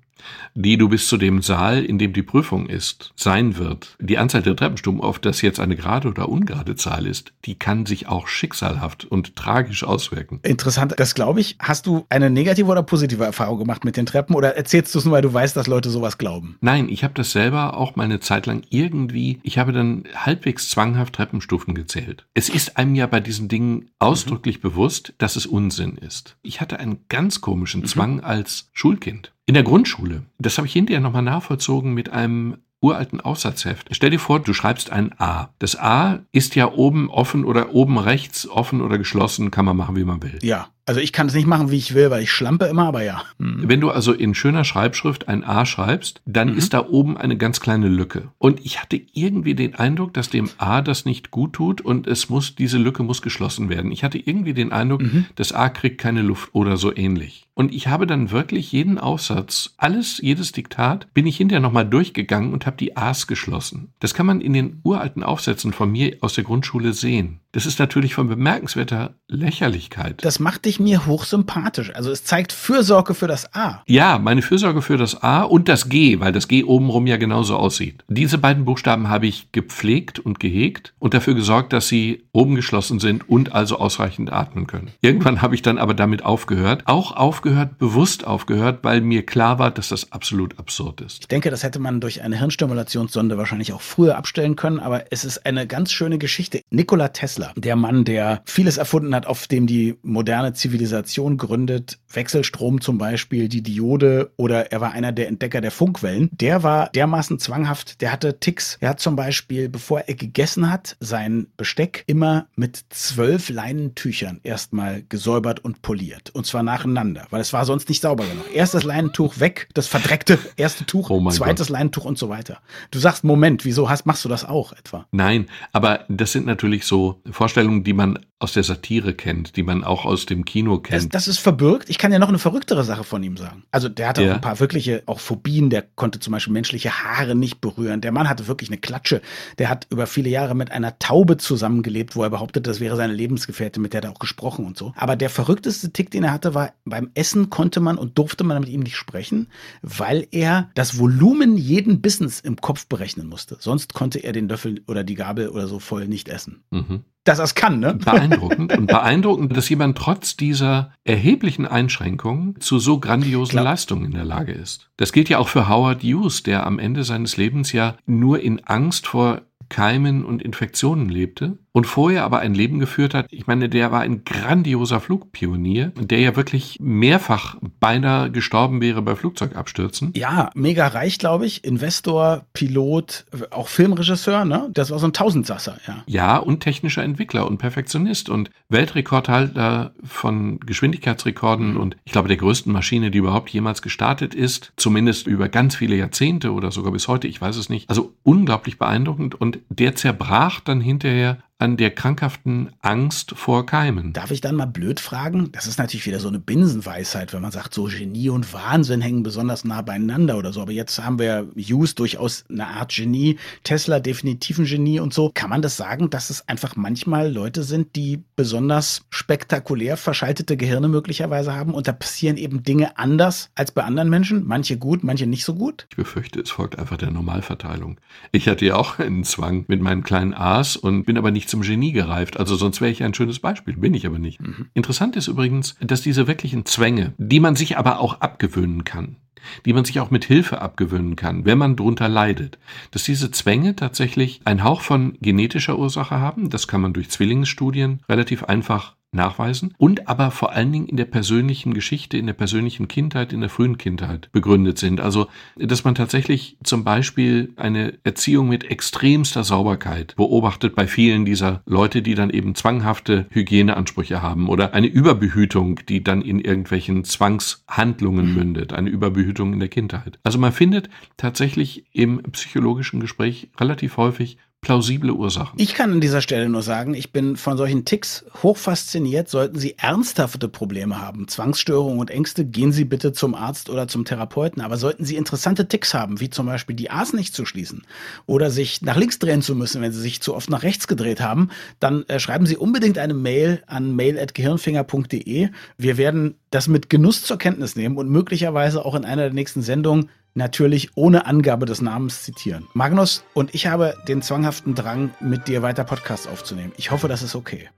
die 0.54 0.76
du 0.76 0.88
bis 0.88 1.08
zu 1.08 1.16
dem 1.16 1.42
Saal, 1.42 1.84
in 1.84 1.98
dem 1.98 2.12
die 2.12 2.22
Prüfung 2.22 2.66
ist, 2.66 3.12
sein 3.16 3.56
wird. 3.58 3.96
Die 4.00 4.18
Anzahl 4.18 4.42
der 4.42 4.56
Treppenstufen, 4.56 5.00
ob 5.00 5.20
das 5.22 5.42
jetzt 5.42 5.60
eine 5.60 5.76
gerade 5.76 6.08
oder 6.08 6.28
ungerade 6.28 6.74
Zahl 6.76 7.06
ist, 7.06 7.32
die 7.44 7.54
kann 7.56 7.86
sich 7.86 8.08
auch 8.08 8.28
schicksalhaft 8.28 9.04
und 9.04 9.36
tragisch 9.36 9.84
auswirken. 9.84 10.40
Interessant, 10.42 10.94
das 10.96 11.14
glaube 11.14 11.40
ich. 11.40 11.56
Hast 11.58 11.86
du 11.86 12.06
eine 12.08 12.30
negative 12.30 12.70
oder 12.70 12.82
positive 12.82 13.24
Erfahrung 13.24 13.58
gemacht 13.58 13.84
mit 13.84 13.96
den 13.96 14.06
Treppen 14.06 14.34
oder 14.34 14.56
erzählst 14.56 14.94
du 14.94 14.98
es 14.98 15.04
nur, 15.04 15.14
weil 15.14 15.22
du 15.22 15.32
weißt, 15.32 15.56
dass 15.56 15.66
Leute 15.66 15.90
sowas 15.90 16.18
glauben? 16.18 16.56
Nein, 16.60 16.88
ich 16.88 17.04
habe 17.04 17.14
das 17.14 17.32
selber 17.32 17.76
auch 17.76 17.96
mal 17.96 18.04
eine 18.04 18.20
Zeit 18.20 18.46
lang 18.46 18.62
irgendwie, 18.70 19.40
ich 19.42 19.58
habe 19.58 19.72
dann 19.72 20.04
halbwegs 20.14 20.68
zwanghaft 20.70 21.14
Treppenstufen 21.14 21.74
gezählt. 21.74 22.26
Es 22.34 22.48
ist 22.48 22.76
einem 22.76 22.94
ja 22.94 23.06
bei 23.06 23.20
diesen 23.20 23.48
Dingen 23.48 23.90
ausdrücklich 23.98 24.58
mhm. 24.58 24.62
bewusst, 24.62 25.14
dass 25.18 25.36
es 25.36 25.46
Unsinn 25.46 25.96
ist. 25.96 26.36
Ich 26.42 26.60
hatte 26.60 26.78
einen 26.78 27.00
ganz 27.08 27.40
komischen 27.40 27.82
mhm. 27.82 27.86
Zwang 27.86 28.20
als 28.20 28.70
Schulkind. 28.72 29.32
In 29.46 29.54
der 29.54 29.62
Grundschule, 29.62 30.22
das 30.38 30.58
habe 30.58 30.66
ich 30.66 30.72
hinterher 30.72 31.00
nochmal 31.00 31.22
nachvollzogen 31.22 31.94
mit 31.94 32.10
einem 32.10 32.56
uralten 32.80 33.20
Aufsatzheft. 33.20 33.88
Stell 33.92 34.10
dir 34.10 34.18
vor, 34.18 34.40
du 34.40 34.52
schreibst 34.52 34.90
ein 34.90 35.12
A. 35.18 35.50
Das 35.60 35.78
A 35.78 36.20
ist 36.32 36.56
ja 36.56 36.72
oben 36.72 37.10
offen 37.10 37.44
oder 37.44 37.72
oben 37.72 37.96
rechts 37.98 38.48
offen 38.48 38.80
oder 38.82 38.98
geschlossen, 38.98 39.50
kann 39.50 39.64
man 39.64 39.76
machen, 39.76 39.96
wie 39.96 40.04
man 40.04 40.22
will. 40.22 40.38
Ja. 40.42 40.68
Also 40.88 41.00
ich 41.00 41.12
kann 41.12 41.26
es 41.26 41.34
nicht 41.34 41.48
machen, 41.48 41.72
wie 41.72 41.78
ich 41.78 41.94
will, 41.94 42.10
weil 42.10 42.22
ich 42.22 42.30
schlampe 42.30 42.66
immer, 42.66 42.86
aber 42.86 43.02
ja. 43.02 43.22
Mhm. 43.38 43.64
Wenn 43.68 43.80
du 43.80 43.90
also 43.90 44.12
in 44.12 44.34
schöner 44.34 44.62
Schreibschrift 44.62 45.26
ein 45.26 45.42
A 45.42 45.66
schreibst, 45.66 46.22
dann 46.26 46.52
mhm. 46.52 46.58
ist 46.58 46.74
da 46.74 46.86
oben 46.86 47.16
eine 47.16 47.36
ganz 47.36 47.60
kleine 47.60 47.88
Lücke. 47.88 48.28
Und 48.38 48.64
ich 48.64 48.80
hatte 48.80 49.00
irgendwie 49.12 49.56
den 49.56 49.74
Eindruck, 49.74 50.14
dass 50.14 50.30
dem 50.30 50.48
A 50.58 50.82
das 50.82 51.04
nicht 51.04 51.32
gut 51.32 51.54
tut 51.54 51.80
und 51.80 52.06
es 52.06 52.28
muss, 52.28 52.54
diese 52.54 52.78
Lücke 52.78 53.02
muss 53.02 53.20
geschlossen 53.20 53.68
werden. 53.68 53.90
Ich 53.90 54.04
hatte 54.04 54.18
irgendwie 54.18 54.54
den 54.54 54.70
Eindruck, 54.70 55.02
mhm. 55.02 55.26
das 55.34 55.52
A 55.52 55.68
kriegt 55.70 55.98
keine 55.98 56.22
Luft 56.22 56.50
oder 56.52 56.76
so 56.76 56.94
ähnlich. 56.94 57.45
Und 57.58 57.74
ich 57.74 57.88
habe 57.88 58.06
dann 58.06 58.30
wirklich 58.30 58.70
jeden 58.70 58.98
Aufsatz, 58.98 59.74
alles, 59.78 60.18
jedes 60.18 60.52
Diktat, 60.52 61.12
bin 61.14 61.26
ich 61.26 61.38
hinterher 61.38 61.62
nochmal 61.62 61.86
durchgegangen 61.86 62.52
und 62.52 62.66
habe 62.66 62.76
die 62.76 62.98
A's 62.98 63.26
geschlossen. 63.26 63.94
Das 63.98 64.12
kann 64.12 64.26
man 64.26 64.42
in 64.42 64.52
den 64.52 64.80
uralten 64.84 65.22
Aufsätzen 65.22 65.72
von 65.72 65.90
mir 65.90 66.18
aus 66.20 66.34
der 66.34 66.44
Grundschule 66.44 66.92
sehen. 66.92 67.40
Das 67.52 67.64
ist 67.64 67.78
natürlich 67.78 68.14
von 68.14 68.28
bemerkenswerter 68.28 69.14
Lächerlichkeit. 69.28 70.22
Das 70.22 70.38
macht 70.38 70.66
dich 70.66 70.78
mir 70.78 71.06
hochsympathisch. 71.06 71.94
Also 71.94 72.10
es 72.10 72.22
zeigt 72.22 72.52
Fürsorge 72.52 73.14
für 73.14 73.26
das 73.26 73.54
A. 73.54 73.82
Ja, 73.86 74.18
meine 74.18 74.42
Fürsorge 74.42 74.82
für 74.82 74.98
das 74.98 75.22
A 75.22 75.42
und 75.42 75.70
das 75.70 75.88
G, 75.88 76.20
weil 76.20 76.32
das 76.32 76.48
G 76.48 76.64
obenrum 76.64 77.06
ja 77.06 77.16
genauso 77.16 77.56
aussieht. 77.56 78.04
Diese 78.08 78.36
beiden 78.36 78.66
Buchstaben 78.66 79.08
habe 79.08 79.26
ich 79.26 79.50
gepflegt 79.52 80.18
und 80.18 80.38
gehegt 80.38 80.92
und 80.98 81.14
dafür 81.14 81.32
gesorgt, 81.32 81.72
dass 81.72 81.88
sie 81.88 82.24
oben 82.32 82.54
geschlossen 82.54 83.00
sind 83.00 83.26
und 83.26 83.54
also 83.54 83.78
ausreichend 83.78 84.30
atmen 84.30 84.66
können. 84.66 84.90
Irgendwann 85.00 85.40
habe 85.40 85.54
ich 85.54 85.62
dann 85.62 85.78
aber 85.78 85.94
damit 85.94 86.22
aufgehört. 86.26 86.82
Auch 86.84 87.16
aufgehört, 87.16 87.45
bewusst 87.78 88.26
aufgehört, 88.26 88.80
weil 88.82 89.00
mir 89.00 89.24
klar 89.24 89.58
war, 89.58 89.70
dass 89.70 89.90
das 89.90 90.10
absolut 90.12 90.58
absurd 90.58 91.00
ist. 91.00 91.22
Ich 91.22 91.28
denke, 91.28 91.50
das 91.50 91.62
hätte 91.62 91.78
man 91.78 92.00
durch 92.00 92.22
eine 92.22 92.38
Hirnstimulationssonde 92.38 93.38
wahrscheinlich 93.38 93.72
auch 93.72 93.82
früher 93.82 94.16
abstellen 94.16 94.56
können, 94.56 94.80
aber 94.80 95.04
es 95.10 95.24
ist 95.24 95.46
eine 95.46 95.66
ganz 95.66 95.92
schöne 95.92 96.18
Geschichte. 96.18 96.62
Nikola 96.70 97.08
Tesla 97.08 97.26
Tesla, 97.26 97.52
der 97.56 97.76
Mann, 97.76 98.04
der 98.04 98.42
vieles 98.44 98.76
erfunden 98.76 99.14
hat, 99.14 99.26
auf 99.26 99.46
dem 99.46 99.66
die 99.66 99.96
moderne 100.02 100.52
Zivilisation 100.52 101.36
gründet, 101.36 101.98
Wechselstrom 102.12 102.80
zum 102.80 102.98
Beispiel, 102.98 103.48
die 103.48 103.62
Diode 103.62 104.30
oder 104.36 104.72
er 104.72 104.80
war 104.80 104.92
einer 104.92 105.12
der 105.12 105.28
Entdecker 105.28 105.60
der 105.60 105.70
Funkwellen, 105.70 106.30
der 106.32 106.62
war 106.62 106.88
dermaßen 106.90 107.38
zwanghaft, 107.38 108.00
der 108.00 108.12
hatte 108.12 108.38
Ticks. 108.38 108.78
Er 108.80 108.90
hat 108.90 109.00
zum 109.00 109.16
Beispiel, 109.16 109.68
bevor 109.68 110.00
er 110.00 110.14
gegessen 110.14 110.70
hat, 110.70 110.96
sein 111.00 111.48
Besteck 111.56 112.04
immer 112.06 112.46
mit 112.54 112.84
zwölf 112.90 113.48
Leinentüchern 113.48 114.40
erstmal 114.42 115.02
gesäubert 115.08 115.64
und 115.64 115.82
poliert. 115.82 116.30
Und 116.32 116.46
zwar 116.46 116.62
nacheinander, 116.62 117.26
weil 117.36 117.42
es 117.42 117.52
war 117.52 117.66
sonst 117.66 117.90
nicht 117.90 118.00
sauber 118.00 118.24
genug. 118.24 118.46
Erstes 118.54 118.82
Leinentuch 118.82 119.40
weg, 119.40 119.68
das 119.74 119.88
verdreckte 119.88 120.38
erste 120.56 120.86
Tuch, 120.86 121.10
oh 121.10 121.28
zweites 121.28 121.66
Gott. 121.66 121.74
Leinentuch 121.74 122.06
und 122.06 122.16
so 122.16 122.30
weiter. 122.30 122.60
Du 122.90 122.98
sagst, 122.98 123.24
Moment, 123.24 123.66
wieso 123.66 123.90
hast, 123.90 124.06
machst 124.06 124.24
du 124.24 124.30
das 124.30 124.46
auch 124.46 124.72
etwa? 124.72 125.06
Nein, 125.10 125.44
aber 125.70 126.06
das 126.08 126.32
sind 126.32 126.46
natürlich 126.46 126.86
so 126.86 127.20
Vorstellungen, 127.30 127.84
die 127.84 127.92
man 127.92 128.18
aus 128.38 128.52
der 128.52 128.64
Satire 128.64 129.14
kennt, 129.14 129.56
die 129.56 129.62
man 129.62 129.82
auch 129.82 130.04
aus 130.04 130.26
dem 130.26 130.44
Kino 130.44 130.78
kennt. 130.78 131.04
Das, 131.04 131.24
das 131.24 131.28
ist 131.28 131.38
verbürgt. 131.38 131.88
Ich 131.88 131.96
kann 131.96 132.12
ja 132.12 132.18
noch 132.18 132.28
eine 132.28 132.38
verrücktere 132.38 132.84
Sache 132.84 133.02
von 133.02 133.22
ihm 133.22 133.38
sagen. 133.38 133.64
Also 133.70 133.88
der 133.88 134.08
hatte 134.08 134.22
ja. 134.22 134.30
auch 134.30 134.34
ein 134.34 134.40
paar 134.42 134.60
wirkliche 134.60 135.02
auch 135.06 135.20
Phobien. 135.20 135.70
Der 135.70 135.80
konnte 135.82 136.20
zum 136.20 136.32
Beispiel 136.32 136.52
menschliche 136.52 137.02
Haare 137.02 137.34
nicht 137.34 137.62
berühren. 137.62 138.02
Der 138.02 138.12
Mann 138.12 138.28
hatte 138.28 138.46
wirklich 138.46 138.68
eine 138.68 138.76
Klatsche. 138.76 139.22
Der 139.56 139.70
hat 139.70 139.86
über 139.88 140.06
viele 140.06 140.28
Jahre 140.28 140.54
mit 140.54 140.70
einer 140.70 140.98
Taube 140.98 141.38
zusammengelebt, 141.38 142.14
wo 142.14 142.24
er 142.24 142.30
behauptet, 142.30 142.66
das 142.66 142.78
wäre 142.78 142.96
seine 142.96 143.14
Lebensgefährtin, 143.14 143.82
mit 143.82 143.94
der 143.94 144.02
er 144.02 144.10
auch 144.10 144.18
gesprochen 144.18 144.66
und 144.66 144.76
so. 144.76 144.92
Aber 144.96 145.16
der 145.16 145.30
verrückteste 145.30 145.92
Tick, 145.92 146.10
den 146.10 146.24
er 146.24 146.32
hatte, 146.32 146.52
war 146.52 146.74
beim 146.84 147.10
Essen 147.14 147.48
konnte 147.48 147.80
man 147.80 147.96
und 147.96 148.18
durfte 148.18 148.44
man 148.44 148.60
mit 148.60 148.68
ihm 148.68 148.80
nicht 148.80 148.96
sprechen, 148.96 149.48
weil 149.80 150.28
er 150.30 150.68
das 150.74 150.98
Volumen 150.98 151.56
jeden 151.56 152.02
Bissens 152.02 152.40
im 152.40 152.56
Kopf 152.56 152.86
berechnen 152.86 153.28
musste. 153.28 153.56
Sonst 153.60 153.94
konnte 153.94 154.18
er 154.18 154.32
den 154.32 154.46
Löffel 154.46 154.82
oder 154.86 155.04
die 155.04 155.14
Gabel 155.14 155.48
oder 155.48 155.68
so 155.68 155.78
voll 155.78 156.06
nicht 156.06 156.28
essen. 156.28 156.62
Mhm 156.70 157.04
dass 157.26 157.38
er 157.38 157.44
es 157.44 157.54
kann, 157.54 157.80
ne? 157.80 157.94
Beeindruckend. 157.94 158.76
Und 158.76 158.86
beeindruckend, 158.86 159.56
dass 159.56 159.68
jemand 159.68 159.98
trotz 159.98 160.36
dieser 160.36 160.92
erheblichen 161.04 161.66
Einschränkungen 161.66 162.60
zu 162.60 162.78
so 162.78 162.98
grandiosen 163.00 163.52
Klar. 163.52 163.64
Leistungen 163.64 164.06
in 164.06 164.12
der 164.12 164.24
Lage 164.24 164.52
ist. 164.52 164.88
Das 164.96 165.12
gilt 165.12 165.28
ja 165.28 165.38
auch 165.38 165.48
für 165.48 165.68
Howard 165.68 166.02
Hughes, 166.02 166.42
der 166.42 166.66
am 166.66 166.78
Ende 166.78 167.04
seines 167.04 167.36
Lebens 167.36 167.72
ja 167.72 167.96
nur 168.06 168.40
in 168.40 168.64
Angst 168.64 169.06
vor 169.06 169.42
Keimen 169.68 170.24
und 170.24 170.42
Infektionen 170.42 171.08
lebte 171.08 171.58
und 171.76 171.86
vorher 171.86 172.24
aber 172.24 172.38
ein 172.38 172.54
Leben 172.54 172.78
geführt 172.78 173.12
hat. 173.12 173.26
Ich 173.30 173.46
meine, 173.46 173.68
der 173.68 173.92
war 173.92 174.00
ein 174.00 174.24
grandioser 174.24 174.98
Flugpionier, 174.98 175.92
der 176.00 176.20
ja 176.20 176.34
wirklich 176.34 176.78
mehrfach 176.80 177.58
beinahe 177.80 178.30
gestorben 178.30 178.80
wäre 178.80 179.02
bei 179.02 179.14
Flugzeugabstürzen. 179.14 180.12
Ja, 180.16 180.48
mega 180.54 180.86
reich, 180.86 181.18
glaube 181.18 181.44
ich. 181.44 181.64
Investor, 181.64 182.46
Pilot, 182.54 183.26
auch 183.50 183.68
Filmregisseur, 183.68 184.46
ne? 184.46 184.70
Das 184.72 184.90
war 184.90 184.98
so 184.98 185.06
ein 185.06 185.12
Tausendsasser, 185.12 185.76
ja. 185.86 186.02
Ja, 186.06 186.38
und 186.38 186.60
technischer 186.60 187.04
Entwickler 187.04 187.46
und 187.46 187.58
Perfektionist 187.58 188.30
und 188.30 188.50
Weltrekordhalter 188.70 189.92
von 190.02 190.60
Geschwindigkeitsrekorden 190.60 191.76
und 191.76 191.98
ich 192.06 192.12
glaube 192.12 192.28
der 192.28 192.38
größten 192.38 192.72
Maschine, 192.72 193.10
die 193.10 193.18
überhaupt 193.18 193.50
jemals 193.50 193.82
gestartet 193.82 194.34
ist, 194.34 194.72
zumindest 194.76 195.26
über 195.26 195.50
ganz 195.50 195.76
viele 195.76 195.96
Jahrzehnte 195.96 196.54
oder 196.54 196.70
sogar 196.70 196.92
bis 196.92 197.06
heute, 197.06 197.28
ich 197.28 197.38
weiß 197.38 197.56
es 197.56 197.68
nicht. 197.68 197.90
Also 197.90 198.14
unglaublich 198.22 198.78
beeindruckend 198.78 199.38
und 199.38 199.58
der 199.68 199.94
zerbrach 199.94 200.60
dann 200.60 200.80
hinterher 200.80 201.36
an 201.58 201.78
der 201.78 201.90
krankhaften 201.90 202.70
Angst 202.82 203.32
vor 203.34 203.64
Keimen. 203.64 204.12
Darf 204.12 204.30
ich 204.30 204.42
dann 204.42 204.56
mal 204.56 204.66
blöd 204.66 205.00
fragen? 205.00 205.50
Das 205.52 205.66
ist 205.66 205.78
natürlich 205.78 206.04
wieder 206.04 206.20
so 206.20 206.28
eine 206.28 206.38
Binsenweisheit, 206.38 207.32
wenn 207.32 207.40
man 207.40 207.50
sagt, 207.50 207.72
so 207.72 207.84
Genie 207.84 208.28
und 208.28 208.52
Wahnsinn 208.52 209.00
hängen 209.00 209.22
besonders 209.22 209.64
nah 209.64 209.80
beieinander 209.80 210.36
oder 210.36 210.52
so. 210.52 210.60
Aber 210.60 210.72
jetzt 210.72 211.02
haben 211.02 211.18
wir 211.18 211.48
Hughes 211.56 211.94
durchaus 211.94 212.44
eine 212.50 212.66
Art 212.66 212.94
Genie, 212.94 213.38
Tesla 213.64 214.00
definitiv 214.00 214.58
ein 214.58 214.66
Genie 214.66 215.00
und 215.00 215.14
so. 215.14 215.30
Kann 215.32 215.48
man 215.48 215.62
das 215.62 215.78
sagen, 215.78 216.10
dass 216.10 216.28
es 216.28 216.46
einfach 216.46 216.76
manchmal 216.76 217.32
Leute 217.32 217.62
sind, 217.62 217.96
die 217.96 218.22
besonders 218.36 219.06
spektakulär 219.08 219.96
verschaltete 219.96 220.58
Gehirne 220.58 220.88
möglicherweise 220.88 221.54
haben 221.54 221.72
und 221.72 221.88
da 221.88 221.92
passieren 221.92 222.36
eben 222.36 222.64
Dinge 222.64 222.98
anders 222.98 223.50
als 223.54 223.72
bei 223.72 223.82
anderen 223.82 224.10
Menschen? 224.10 224.46
Manche 224.46 224.76
gut, 224.76 225.04
manche 225.04 225.26
nicht 225.26 225.44
so 225.44 225.54
gut? 225.54 225.86
Ich 225.90 225.96
befürchte, 225.96 226.40
es 226.40 226.50
folgt 226.50 226.78
einfach 226.78 226.98
der 226.98 227.10
Normalverteilung. 227.10 227.98
Ich 228.32 228.46
hatte 228.46 228.66
ja 228.66 228.76
auch 228.76 228.98
einen 228.98 229.24
Zwang 229.24 229.64
mit 229.68 229.80
meinen 229.80 230.02
kleinen 230.02 230.34
A's 230.34 230.76
und 230.76 231.04
bin 231.04 231.16
aber 231.16 231.30
nicht 231.30 231.45
nicht 231.46 231.50
zum 231.50 231.62
Genie 231.62 231.92
gereift. 231.92 232.38
Also 232.38 232.56
sonst 232.56 232.80
wäre 232.80 232.90
ich 232.90 233.02
ein 233.02 233.14
schönes 233.14 233.38
Beispiel, 233.38 233.76
bin 233.76 233.94
ich 233.94 234.06
aber 234.06 234.18
nicht. 234.18 234.42
Mhm. 234.42 234.66
Interessant 234.74 235.16
ist 235.16 235.28
übrigens, 235.28 235.76
dass 235.80 236.02
diese 236.02 236.26
wirklichen 236.26 236.66
Zwänge, 236.66 237.14
die 237.18 237.40
man 237.40 237.54
sich 237.54 237.78
aber 237.78 238.00
auch 238.00 238.20
abgewöhnen 238.20 238.84
kann, 238.84 239.16
die 239.64 239.72
man 239.72 239.84
sich 239.84 240.00
auch 240.00 240.10
mit 240.10 240.24
Hilfe 240.24 240.60
abgewöhnen 240.60 241.14
kann, 241.14 241.44
wenn 241.44 241.58
man 241.58 241.76
drunter 241.76 242.08
leidet, 242.08 242.58
dass 242.90 243.04
diese 243.04 243.30
Zwänge 243.30 243.76
tatsächlich 243.76 244.40
einen 244.44 244.64
Hauch 244.64 244.80
von 244.80 245.16
genetischer 245.20 245.78
Ursache 245.78 246.18
haben. 246.18 246.50
Das 246.50 246.66
kann 246.66 246.80
man 246.80 246.92
durch 246.92 247.10
Zwillingsstudien 247.10 248.00
relativ 248.08 248.42
einfach 248.44 248.96
nachweisen 249.16 249.74
und 249.78 250.08
aber 250.08 250.30
vor 250.30 250.52
allen 250.52 250.70
Dingen 250.70 250.86
in 250.86 250.96
der 250.96 251.06
persönlichen 251.06 251.74
Geschichte, 251.74 252.16
in 252.16 252.26
der 252.26 252.34
persönlichen 252.34 252.86
Kindheit, 252.86 253.32
in 253.32 253.40
der 253.40 253.50
frühen 253.50 253.78
Kindheit 253.78 254.28
begründet 254.32 254.78
sind. 254.78 255.00
Also, 255.00 255.26
dass 255.56 255.84
man 255.84 255.94
tatsächlich 255.94 256.56
zum 256.62 256.84
Beispiel 256.84 257.52
eine 257.56 257.94
Erziehung 258.04 258.48
mit 258.48 258.64
extremster 258.64 259.42
Sauberkeit 259.42 260.14
beobachtet 260.16 260.74
bei 260.74 260.86
vielen 260.86 261.24
dieser 261.24 261.62
Leute, 261.66 262.02
die 262.02 262.14
dann 262.14 262.30
eben 262.30 262.54
zwanghafte 262.54 263.26
Hygieneansprüche 263.30 264.22
haben 264.22 264.48
oder 264.48 264.74
eine 264.74 264.86
Überbehütung, 264.86 265.80
die 265.88 266.04
dann 266.04 266.22
in 266.22 266.40
irgendwelchen 266.40 267.04
Zwangshandlungen 267.04 268.34
mündet, 268.34 268.72
eine 268.72 268.90
Überbehütung 268.90 269.52
in 269.52 269.58
der 269.58 269.68
Kindheit. 269.68 270.18
Also 270.22 270.38
man 270.38 270.52
findet 270.52 270.88
tatsächlich 271.16 271.86
im 271.92 272.22
psychologischen 272.32 273.00
Gespräch 273.00 273.50
relativ 273.58 273.96
häufig 273.96 274.38
plausible 274.66 275.12
Ursachen. 275.12 275.56
Ich 275.58 275.74
kann 275.74 275.92
an 275.92 276.00
dieser 276.00 276.20
Stelle 276.20 276.48
nur 276.48 276.60
sagen, 276.60 276.94
ich 276.94 277.12
bin 277.12 277.36
von 277.36 277.56
solchen 277.56 277.84
Ticks 277.84 278.24
hoch 278.42 278.56
fasziniert. 278.56 279.28
Sollten 279.28 279.60
Sie 279.60 279.78
ernsthafte 279.78 280.48
Probleme 280.48 281.00
haben, 281.00 281.28
Zwangsstörungen 281.28 282.00
und 282.00 282.10
Ängste, 282.10 282.44
gehen 282.44 282.72
Sie 282.72 282.84
bitte 282.84 283.12
zum 283.12 283.36
Arzt 283.36 283.70
oder 283.70 283.86
zum 283.86 284.04
Therapeuten. 284.04 284.60
Aber 284.60 284.76
sollten 284.76 285.04
Sie 285.04 285.14
interessante 285.14 285.68
Ticks 285.68 285.94
haben, 285.94 286.18
wie 286.18 286.30
zum 286.30 286.46
Beispiel 286.46 286.74
die 286.74 286.90
A's 286.90 287.12
nicht 287.12 287.32
zu 287.32 287.44
schließen 287.44 287.86
oder 288.26 288.50
sich 288.50 288.82
nach 288.82 288.96
links 288.96 289.20
drehen 289.20 289.40
zu 289.40 289.54
müssen, 289.54 289.82
wenn 289.82 289.92
Sie 289.92 290.00
sich 290.00 290.20
zu 290.20 290.34
oft 290.34 290.50
nach 290.50 290.64
rechts 290.64 290.88
gedreht 290.88 291.20
haben, 291.20 291.50
dann 291.78 292.02
äh, 292.08 292.18
schreiben 292.18 292.46
Sie 292.46 292.56
unbedingt 292.56 292.98
eine 292.98 293.14
Mail 293.14 293.62
an 293.68 293.94
mail.gehirnfinger.de. 293.94 295.48
Wir 295.78 295.96
werden 295.96 296.34
das 296.56 296.68
mit 296.68 296.88
Genuss 296.88 297.22
zur 297.22 297.36
Kenntnis 297.36 297.76
nehmen 297.76 297.98
und 297.98 298.08
möglicherweise 298.08 298.82
auch 298.86 298.94
in 298.94 299.04
einer 299.04 299.24
der 299.24 299.34
nächsten 299.34 299.60
Sendungen 299.60 300.08
natürlich 300.32 300.90
ohne 300.94 301.26
Angabe 301.26 301.66
des 301.66 301.82
Namens 301.82 302.22
zitieren. 302.22 302.66
Magnus 302.72 303.24
und 303.34 303.54
ich 303.54 303.66
habe 303.66 303.94
den 304.08 304.22
zwanghaften 304.22 304.74
Drang, 304.74 305.10
mit 305.20 305.48
dir 305.48 305.60
weiter 305.60 305.84
Podcasts 305.84 306.26
aufzunehmen. 306.26 306.72
Ich 306.78 306.90
hoffe, 306.90 307.08
das 307.08 307.22
ist 307.22 307.34
okay. 307.34 307.68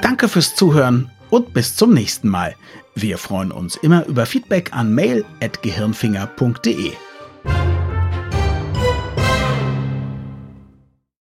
Danke 0.00 0.26
fürs 0.26 0.54
Zuhören 0.56 1.10
und 1.28 1.52
bis 1.52 1.76
zum 1.76 1.92
nächsten 1.92 2.28
Mal. 2.28 2.54
Wir 2.94 3.18
freuen 3.18 3.52
uns 3.52 3.76
immer 3.76 4.06
über 4.06 4.24
Feedback 4.24 4.72
an 4.72 4.94
mail.gehirnfinger.de. 4.94 6.92